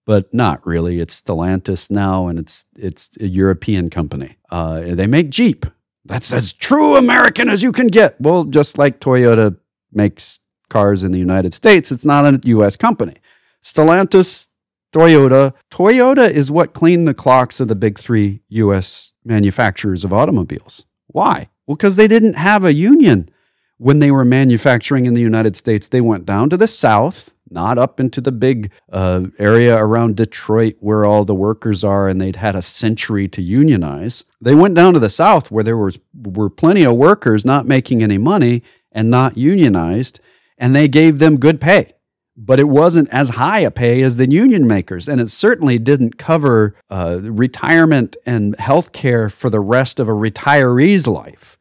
but 0.06 0.32
not 0.32 0.64
really. 0.64 1.00
It's 1.00 1.20
Stellantis 1.20 1.90
now, 1.90 2.28
and 2.28 2.38
it's 2.38 2.64
it's 2.76 3.10
a 3.20 3.26
European 3.26 3.90
company. 3.90 4.36
Uh, 4.50 4.94
they 4.94 5.08
make 5.08 5.30
Jeep. 5.30 5.66
That's 6.04 6.32
as 6.32 6.52
true 6.52 6.96
American 6.96 7.48
as 7.48 7.62
you 7.62 7.72
can 7.72 7.88
get. 7.88 8.20
Well, 8.20 8.44
just 8.44 8.78
like 8.78 9.00
Toyota 9.00 9.56
makes 9.92 10.38
cars 10.68 11.02
in 11.02 11.12
the 11.12 11.18
United 11.18 11.54
States, 11.54 11.90
it's 11.90 12.04
not 12.04 12.26
a 12.26 12.40
U.S. 12.48 12.76
company. 12.76 13.14
Stellantis, 13.62 14.46
Toyota. 14.92 15.54
Toyota 15.70 16.30
is 16.30 16.50
what 16.50 16.74
cleaned 16.74 17.08
the 17.08 17.14
clocks 17.14 17.58
of 17.58 17.68
the 17.68 17.74
big 17.74 17.98
three 17.98 18.42
U.S. 18.48 19.12
manufacturers 19.24 20.04
of 20.04 20.12
automobiles. 20.12 20.84
Why? 21.06 21.48
Well, 21.66 21.76
because 21.76 21.96
they 21.96 22.08
didn't 22.08 22.34
have 22.34 22.64
a 22.64 22.74
union 22.74 23.30
when 23.78 23.98
they 23.98 24.10
were 24.10 24.24
manufacturing 24.24 25.06
in 25.06 25.14
the 25.14 25.20
United 25.20 25.56
States. 25.56 25.88
They 25.88 26.00
went 26.00 26.26
down 26.26 26.50
to 26.50 26.56
the 26.56 26.68
South, 26.68 27.34
not 27.50 27.78
up 27.78 28.00
into 28.00 28.20
the 28.20 28.32
big 28.32 28.72
uh, 28.92 29.24
area 29.38 29.76
around 29.76 30.16
Detroit 30.16 30.76
where 30.80 31.04
all 31.04 31.24
the 31.24 31.34
workers 31.34 31.84
are, 31.84 32.08
and 32.08 32.20
they'd 32.20 32.36
had 32.36 32.54
a 32.54 32.62
century 32.62 33.28
to 33.28 33.42
unionize. 33.42 34.24
They 34.40 34.54
went 34.54 34.74
down 34.74 34.94
to 34.94 34.98
the 35.00 35.10
South 35.10 35.50
where 35.50 35.64
there 35.64 35.76
was, 35.76 35.98
were 36.14 36.50
plenty 36.50 36.84
of 36.84 36.96
workers 36.96 37.44
not 37.44 37.66
making 37.66 38.02
any 38.02 38.18
money 38.18 38.62
and 38.92 39.10
not 39.10 39.36
unionized, 39.36 40.20
and 40.56 40.74
they 40.74 40.88
gave 40.88 41.18
them 41.18 41.38
good 41.38 41.60
pay. 41.60 41.90
But 42.36 42.58
it 42.58 42.68
wasn't 42.68 43.10
as 43.10 43.30
high 43.30 43.60
a 43.60 43.70
pay 43.70 44.02
as 44.02 44.16
the 44.16 44.28
union 44.28 44.66
makers, 44.66 45.08
and 45.08 45.20
it 45.20 45.30
certainly 45.30 45.78
didn't 45.78 46.18
cover 46.18 46.74
uh, 46.90 47.20
retirement 47.22 48.16
and 48.26 48.58
health 48.58 48.92
care 48.92 49.30
for 49.30 49.50
the 49.50 49.60
rest 49.60 50.00
of 50.00 50.08
a 50.08 50.12
retiree's 50.12 51.06
life. 51.06 51.53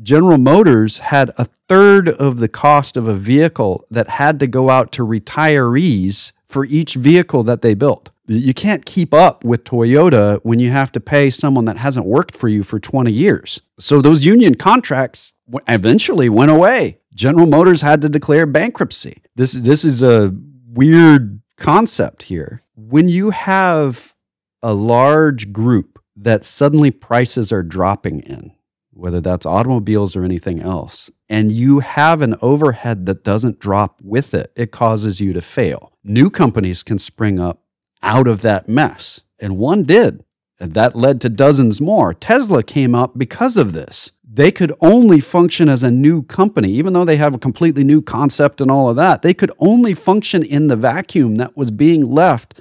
General 0.00 0.38
Motors 0.38 0.98
had 0.98 1.32
a 1.36 1.44
third 1.44 2.08
of 2.08 2.38
the 2.38 2.48
cost 2.48 2.96
of 2.96 3.08
a 3.08 3.14
vehicle 3.14 3.84
that 3.90 4.08
had 4.08 4.38
to 4.40 4.46
go 4.46 4.70
out 4.70 4.92
to 4.92 5.04
retirees 5.04 6.32
for 6.44 6.64
each 6.64 6.94
vehicle 6.94 7.42
that 7.42 7.62
they 7.62 7.74
built. 7.74 8.10
You 8.26 8.54
can't 8.54 8.84
keep 8.84 9.12
up 9.12 9.42
with 9.42 9.64
Toyota 9.64 10.38
when 10.42 10.58
you 10.58 10.70
have 10.70 10.92
to 10.92 11.00
pay 11.00 11.30
someone 11.30 11.64
that 11.64 11.78
hasn't 11.78 12.06
worked 12.06 12.36
for 12.36 12.48
you 12.48 12.62
for 12.62 12.78
20 12.78 13.10
years. 13.10 13.60
So 13.78 14.00
those 14.00 14.24
union 14.24 14.54
contracts 14.54 15.32
eventually 15.66 16.28
went 16.28 16.50
away. 16.50 16.98
General 17.14 17.46
Motors 17.46 17.80
had 17.80 18.00
to 18.02 18.08
declare 18.08 18.46
bankruptcy. 18.46 19.22
This, 19.34 19.52
this 19.52 19.84
is 19.84 20.02
a 20.02 20.32
weird 20.68 21.40
concept 21.56 22.24
here. 22.24 22.62
When 22.76 23.08
you 23.08 23.30
have 23.30 24.14
a 24.62 24.74
large 24.74 25.52
group 25.52 25.98
that 26.14 26.44
suddenly 26.44 26.90
prices 26.90 27.50
are 27.50 27.62
dropping 27.62 28.20
in, 28.20 28.52
whether 28.98 29.20
that's 29.20 29.46
automobiles 29.46 30.16
or 30.16 30.24
anything 30.24 30.60
else, 30.60 31.10
and 31.28 31.52
you 31.52 31.78
have 31.78 32.20
an 32.20 32.34
overhead 32.42 33.06
that 33.06 33.22
doesn't 33.22 33.60
drop 33.60 34.00
with 34.02 34.34
it, 34.34 34.52
it 34.56 34.72
causes 34.72 35.20
you 35.20 35.32
to 35.32 35.40
fail. 35.40 35.92
New 36.02 36.28
companies 36.28 36.82
can 36.82 36.98
spring 36.98 37.38
up 37.38 37.62
out 38.02 38.26
of 38.26 38.42
that 38.42 38.68
mess, 38.68 39.20
and 39.38 39.56
one 39.56 39.84
did. 39.84 40.24
And 40.60 40.74
that 40.74 40.96
led 40.96 41.20
to 41.20 41.28
dozens 41.28 41.80
more. 41.80 42.12
Tesla 42.12 42.64
came 42.64 42.92
up 42.92 43.16
because 43.16 43.56
of 43.56 43.72
this. 43.72 44.10
They 44.28 44.50
could 44.50 44.72
only 44.80 45.20
function 45.20 45.68
as 45.68 45.84
a 45.84 45.90
new 45.92 46.22
company, 46.22 46.72
even 46.72 46.92
though 46.92 47.04
they 47.04 47.16
have 47.16 47.36
a 47.36 47.38
completely 47.38 47.84
new 47.84 48.02
concept 48.02 48.60
and 48.60 48.68
all 48.68 48.88
of 48.88 48.96
that. 48.96 49.22
They 49.22 49.34
could 49.34 49.52
only 49.60 49.92
function 49.92 50.42
in 50.42 50.66
the 50.66 50.74
vacuum 50.74 51.36
that 51.36 51.56
was 51.56 51.70
being 51.70 52.10
left 52.10 52.60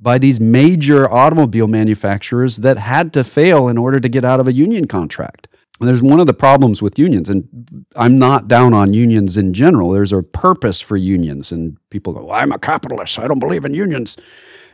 by 0.00 0.18
these 0.18 0.40
major 0.40 1.08
automobile 1.08 1.68
manufacturers 1.68 2.56
that 2.58 2.78
had 2.78 3.12
to 3.12 3.22
fail 3.22 3.68
in 3.68 3.78
order 3.78 4.00
to 4.00 4.08
get 4.08 4.24
out 4.24 4.40
of 4.40 4.48
a 4.48 4.52
union 4.52 4.88
contract 4.88 5.46
there's 5.80 6.02
one 6.02 6.20
of 6.20 6.26
the 6.26 6.34
problems 6.34 6.80
with 6.80 6.98
unions, 6.98 7.28
and 7.28 7.84
I'm 7.96 8.18
not 8.18 8.48
down 8.48 8.72
on 8.72 8.94
unions 8.94 9.36
in 9.36 9.52
general. 9.52 9.90
There's 9.90 10.12
a 10.12 10.22
purpose 10.22 10.80
for 10.80 10.96
unions, 10.96 11.52
and 11.52 11.76
people 11.90 12.14
go, 12.14 12.24
well, 12.24 12.36
I'm 12.36 12.52
a 12.52 12.58
capitalist. 12.58 13.18
I 13.18 13.28
don't 13.28 13.40
believe 13.40 13.64
in 13.64 13.74
unions. 13.74 14.16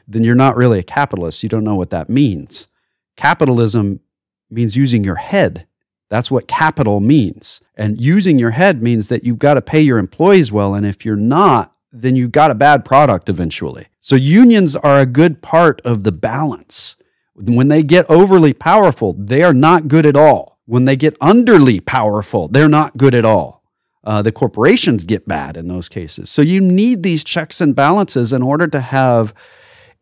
Then 0.06 0.22
you're 0.22 0.36
not 0.36 0.56
really 0.56 0.78
a 0.78 0.84
capitalist. 0.84 1.42
You 1.42 1.48
don't 1.48 1.64
know 1.64 1.74
what 1.74 1.90
that 1.90 2.08
means. 2.08 2.68
Capitalism 3.16 4.00
means 4.48 4.76
using 4.76 5.02
your 5.02 5.16
head. 5.16 5.66
That's 6.08 6.30
what 6.30 6.46
capital 6.46 7.00
means. 7.00 7.60
And 7.74 8.00
using 8.00 8.38
your 8.38 8.50
head 8.50 8.82
means 8.82 9.08
that 9.08 9.24
you've 9.24 9.38
got 9.38 9.54
to 9.54 9.62
pay 9.62 9.80
your 9.80 9.98
employees 9.98 10.52
well. 10.52 10.74
And 10.74 10.86
if 10.86 11.04
you're 11.04 11.16
not, 11.16 11.74
then 11.90 12.16
you've 12.16 12.32
got 12.32 12.50
a 12.50 12.54
bad 12.54 12.84
product 12.84 13.28
eventually. 13.28 13.88
So 14.00 14.14
unions 14.14 14.76
are 14.76 15.00
a 15.00 15.06
good 15.06 15.42
part 15.42 15.80
of 15.84 16.04
the 16.04 16.12
balance. 16.12 16.96
When 17.34 17.68
they 17.68 17.82
get 17.82 18.08
overly 18.08 18.52
powerful, 18.52 19.14
they 19.14 19.42
are 19.42 19.54
not 19.54 19.88
good 19.88 20.06
at 20.06 20.16
all 20.16 20.51
when 20.66 20.84
they 20.84 20.96
get 20.96 21.18
underly 21.18 21.84
powerful, 21.84 22.48
they're 22.48 22.68
not 22.68 22.96
good 22.96 23.14
at 23.14 23.24
all. 23.24 23.62
Uh, 24.04 24.20
the 24.22 24.32
corporations 24.32 25.04
get 25.04 25.28
bad 25.28 25.56
in 25.56 25.68
those 25.68 25.88
cases. 25.88 26.28
So 26.28 26.42
you 26.42 26.60
need 26.60 27.02
these 27.02 27.22
checks 27.22 27.60
and 27.60 27.74
balances 27.74 28.32
in 28.32 28.42
order 28.42 28.66
to 28.66 28.80
have 28.80 29.32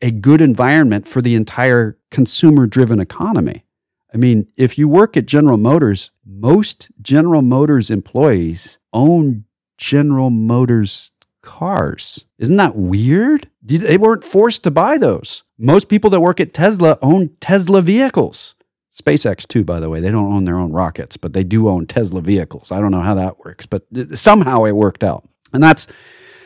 a 0.00 0.10
good 0.10 0.40
environment 0.40 1.06
for 1.06 1.20
the 1.20 1.34
entire 1.34 1.98
consumer 2.10 2.66
driven 2.66 3.00
economy. 3.00 3.64
I 4.12 4.16
mean, 4.16 4.48
if 4.56 4.78
you 4.78 4.88
work 4.88 5.16
at 5.16 5.26
General 5.26 5.58
Motors, 5.58 6.10
most 6.24 6.90
General 7.00 7.42
Motors 7.42 7.90
employees 7.90 8.78
own 8.92 9.44
General 9.76 10.30
Motors 10.30 11.12
cars. 11.42 12.24
Isn't 12.38 12.56
that 12.56 12.76
weird? 12.76 13.50
They 13.62 13.98
weren't 13.98 14.24
forced 14.24 14.64
to 14.64 14.70
buy 14.70 14.98
those. 14.98 15.42
Most 15.58 15.88
people 15.88 16.10
that 16.10 16.20
work 16.20 16.40
at 16.40 16.54
Tesla 16.54 16.98
own 17.02 17.30
Tesla 17.40 17.82
vehicles. 17.82 18.54
SpaceX 19.00 19.46
too, 19.46 19.64
by 19.64 19.80
the 19.80 19.88
way. 19.88 20.00
They 20.00 20.10
don't 20.10 20.32
own 20.32 20.44
their 20.44 20.56
own 20.56 20.72
rockets, 20.72 21.16
but 21.16 21.32
they 21.32 21.44
do 21.44 21.68
own 21.68 21.86
Tesla 21.86 22.20
vehicles. 22.20 22.72
I 22.72 22.80
don't 22.80 22.90
know 22.90 23.00
how 23.00 23.14
that 23.14 23.38
works, 23.44 23.66
but 23.66 23.86
somehow 24.14 24.64
it 24.64 24.72
worked 24.72 25.04
out. 25.04 25.28
And 25.52 25.62
that's 25.62 25.86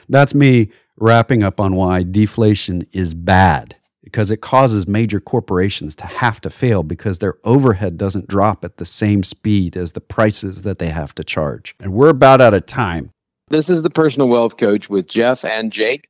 that's 0.08 0.34
me 0.34 0.70
wrapping 0.96 1.42
up 1.42 1.60
on 1.60 1.74
why 1.74 2.02
deflation 2.02 2.86
is 2.92 3.14
bad 3.14 3.76
because 4.02 4.30
it 4.30 4.42
causes 4.42 4.86
major 4.86 5.18
corporations 5.18 5.94
to 5.96 6.06
have 6.06 6.40
to 6.42 6.50
fail 6.50 6.82
because 6.82 7.18
their 7.18 7.34
overhead 7.42 7.96
doesn't 7.96 8.28
drop 8.28 8.64
at 8.64 8.76
the 8.76 8.84
same 8.84 9.24
speed 9.24 9.76
as 9.76 9.92
the 9.92 10.00
prices 10.00 10.62
that 10.62 10.78
they 10.78 10.90
have 10.90 11.14
to 11.14 11.24
charge. 11.24 11.74
And 11.80 11.92
we're 11.92 12.10
about 12.10 12.40
out 12.40 12.54
of 12.54 12.66
time. 12.66 13.10
This 13.48 13.68
is 13.68 13.82
the 13.82 13.90
personal 13.90 14.28
wealth 14.28 14.56
coach 14.56 14.88
with 14.88 15.08
Jeff 15.08 15.44
and 15.44 15.72
Jake 15.72 16.08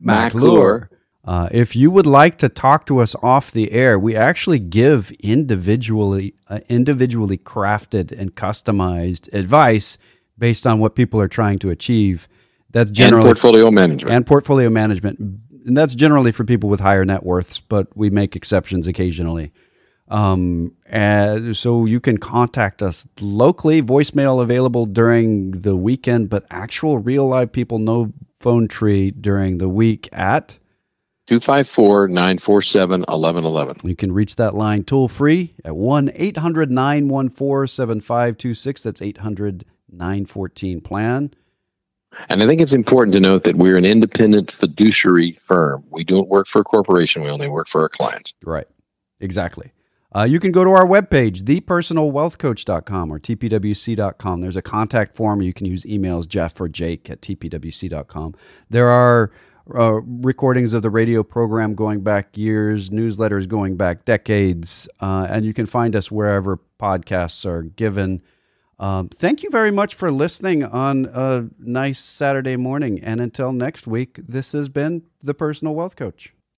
McClure. 0.00 0.88
Uh, 1.24 1.48
if 1.52 1.76
you 1.76 1.90
would 1.90 2.06
like 2.06 2.36
to 2.38 2.48
talk 2.48 2.84
to 2.86 2.98
us 2.98 3.14
off 3.22 3.52
the 3.52 3.70
air, 3.70 3.96
we 3.98 4.16
actually 4.16 4.58
give 4.58 5.12
individually 5.20 6.34
uh, 6.48 6.58
individually 6.68 7.38
crafted 7.38 8.10
and 8.10 8.34
customized 8.34 9.32
advice 9.32 9.98
based 10.36 10.66
on 10.66 10.80
what 10.80 10.96
people 10.96 11.20
are 11.20 11.28
trying 11.28 11.60
to 11.60 11.70
achieve. 11.70 12.26
That's 12.70 12.90
generally 12.90 13.28
and 13.28 13.28
portfolio 13.28 13.70
management 13.70 14.14
and 14.14 14.26
portfolio 14.26 14.68
management, 14.70 15.18
and 15.20 15.76
that's 15.76 15.94
generally 15.94 16.32
for 16.32 16.44
people 16.44 16.68
with 16.68 16.80
higher 16.80 17.04
net 17.04 17.22
worths, 17.22 17.60
but 17.60 17.96
we 17.96 18.10
make 18.10 18.34
exceptions 18.34 18.88
occasionally. 18.88 19.52
Um, 20.08 20.74
so 21.54 21.84
you 21.86 22.00
can 22.00 22.18
contact 22.18 22.82
us 22.82 23.06
locally, 23.20 23.80
voicemail 23.80 24.42
available 24.42 24.86
during 24.86 25.52
the 25.52 25.76
weekend, 25.76 26.28
but 26.28 26.44
actual 26.50 26.98
real 26.98 27.28
live 27.28 27.52
people, 27.52 27.78
no 27.78 28.12
phone 28.40 28.66
tree 28.66 29.12
during 29.12 29.58
the 29.58 29.68
week 29.68 30.08
at 30.12 30.58
254 31.40 32.08
947 32.08 33.00
1111. 33.00 33.88
You 33.88 33.96
can 33.96 34.12
reach 34.12 34.36
that 34.36 34.52
line 34.52 34.84
toll 34.84 35.08
free 35.08 35.54
at 35.64 35.74
1 35.74 36.12
800 36.14 36.70
914 36.70 37.66
7526. 37.68 38.82
That's 38.82 39.00
800 39.00 39.64
914 39.90 40.82
plan. 40.82 41.32
And 42.28 42.42
I 42.42 42.46
think 42.46 42.60
it's 42.60 42.74
important 42.74 43.14
to 43.14 43.20
note 43.20 43.44
that 43.44 43.56
we're 43.56 43.78
an 43.78 43.86
independent 43.86 44.50
fiduciary 44.50 45.32
firm. 45.32 45.84
We 45.88 46.04
don't 46.04 46.28
work 46.28 46.46
for 46.46 46.60
a 46.60 46.64
corporation, 46.64 47.22
we 47.22 47.30
only 47.30 47.48
work 47.48 47.66
for 47.66 47.80
our 47.80 47.88
clients. 47.88 48.34
Right. 48.44 48.66
Exactly. 49.18 49.72
Uh, 50.14 50.24
you 50.24 50.38
can 50.38 50.52
go 50.52 50.62
to 50.64 50.70
our 50.72 50.86
webpage, 50.86 51.44
thepersonalwealthcoach.com 51.44 53.10
or 53.10 53.18
tpwc.com. 53.18 54.40
There's 54.42 54.56
a 54.56 54.60
contact 54.60 55.16
form. 55.16 55.40
You 55.40 55.54
can 55.54 55.64
use 55.64 55.84
emails, 55.84 56.28
Jeff 56.28 56.60
or 56.60 56.68
Jake 56.68 57.08
at 57.08 57.22
tpwc.com. 57.22 58.34
There 58.68 58.88
are 58.88 59.32
uh, 59.74 60.00
recordings 60.02 60.72
of 60.72 60.82
the 60.82 60.90
radio 60.90 61.22
program 61.22 61.74
going 61.74 62.00
back 62.00 62.36
years, 62.36 62.90
newsletters 62.90 63.46
going 63.48 63.76
back 63.76 64.04
decades, 64.04 64.88
uh, 65.00 65.26
and 65.28 65.44
you 65.44 65.54
can 65.54 65.66
find 65.66 65.94
us 65.94 66.10
wherever 66.10 66.58
podcasts 66.80 67.46
are 67.46 67.62
given. 67.62 68.22
Um, 68.78 69.08
thank 69.08 69.42
you 69.42 69.50
very 69.50 69.70
much 69.70 69.94
for 69.94 70.10
listening 70.10 70.64
on 70.64 71.06
a 71.06 71.48
nice 71.58 72.00
Saturday 72.00 72.56
morning. 72.56 72.98
And 73.00 73.20
until 73.20 73.52
next 73.52 73.86
week, 73.86 74.18
this 74.26 74.52
has 74.52 74.68
been 74.68 75.02
the 75.22 75.34
Personal 75.34 75.74
Wealth 75.74 75.94
Coach. 75.94 76.34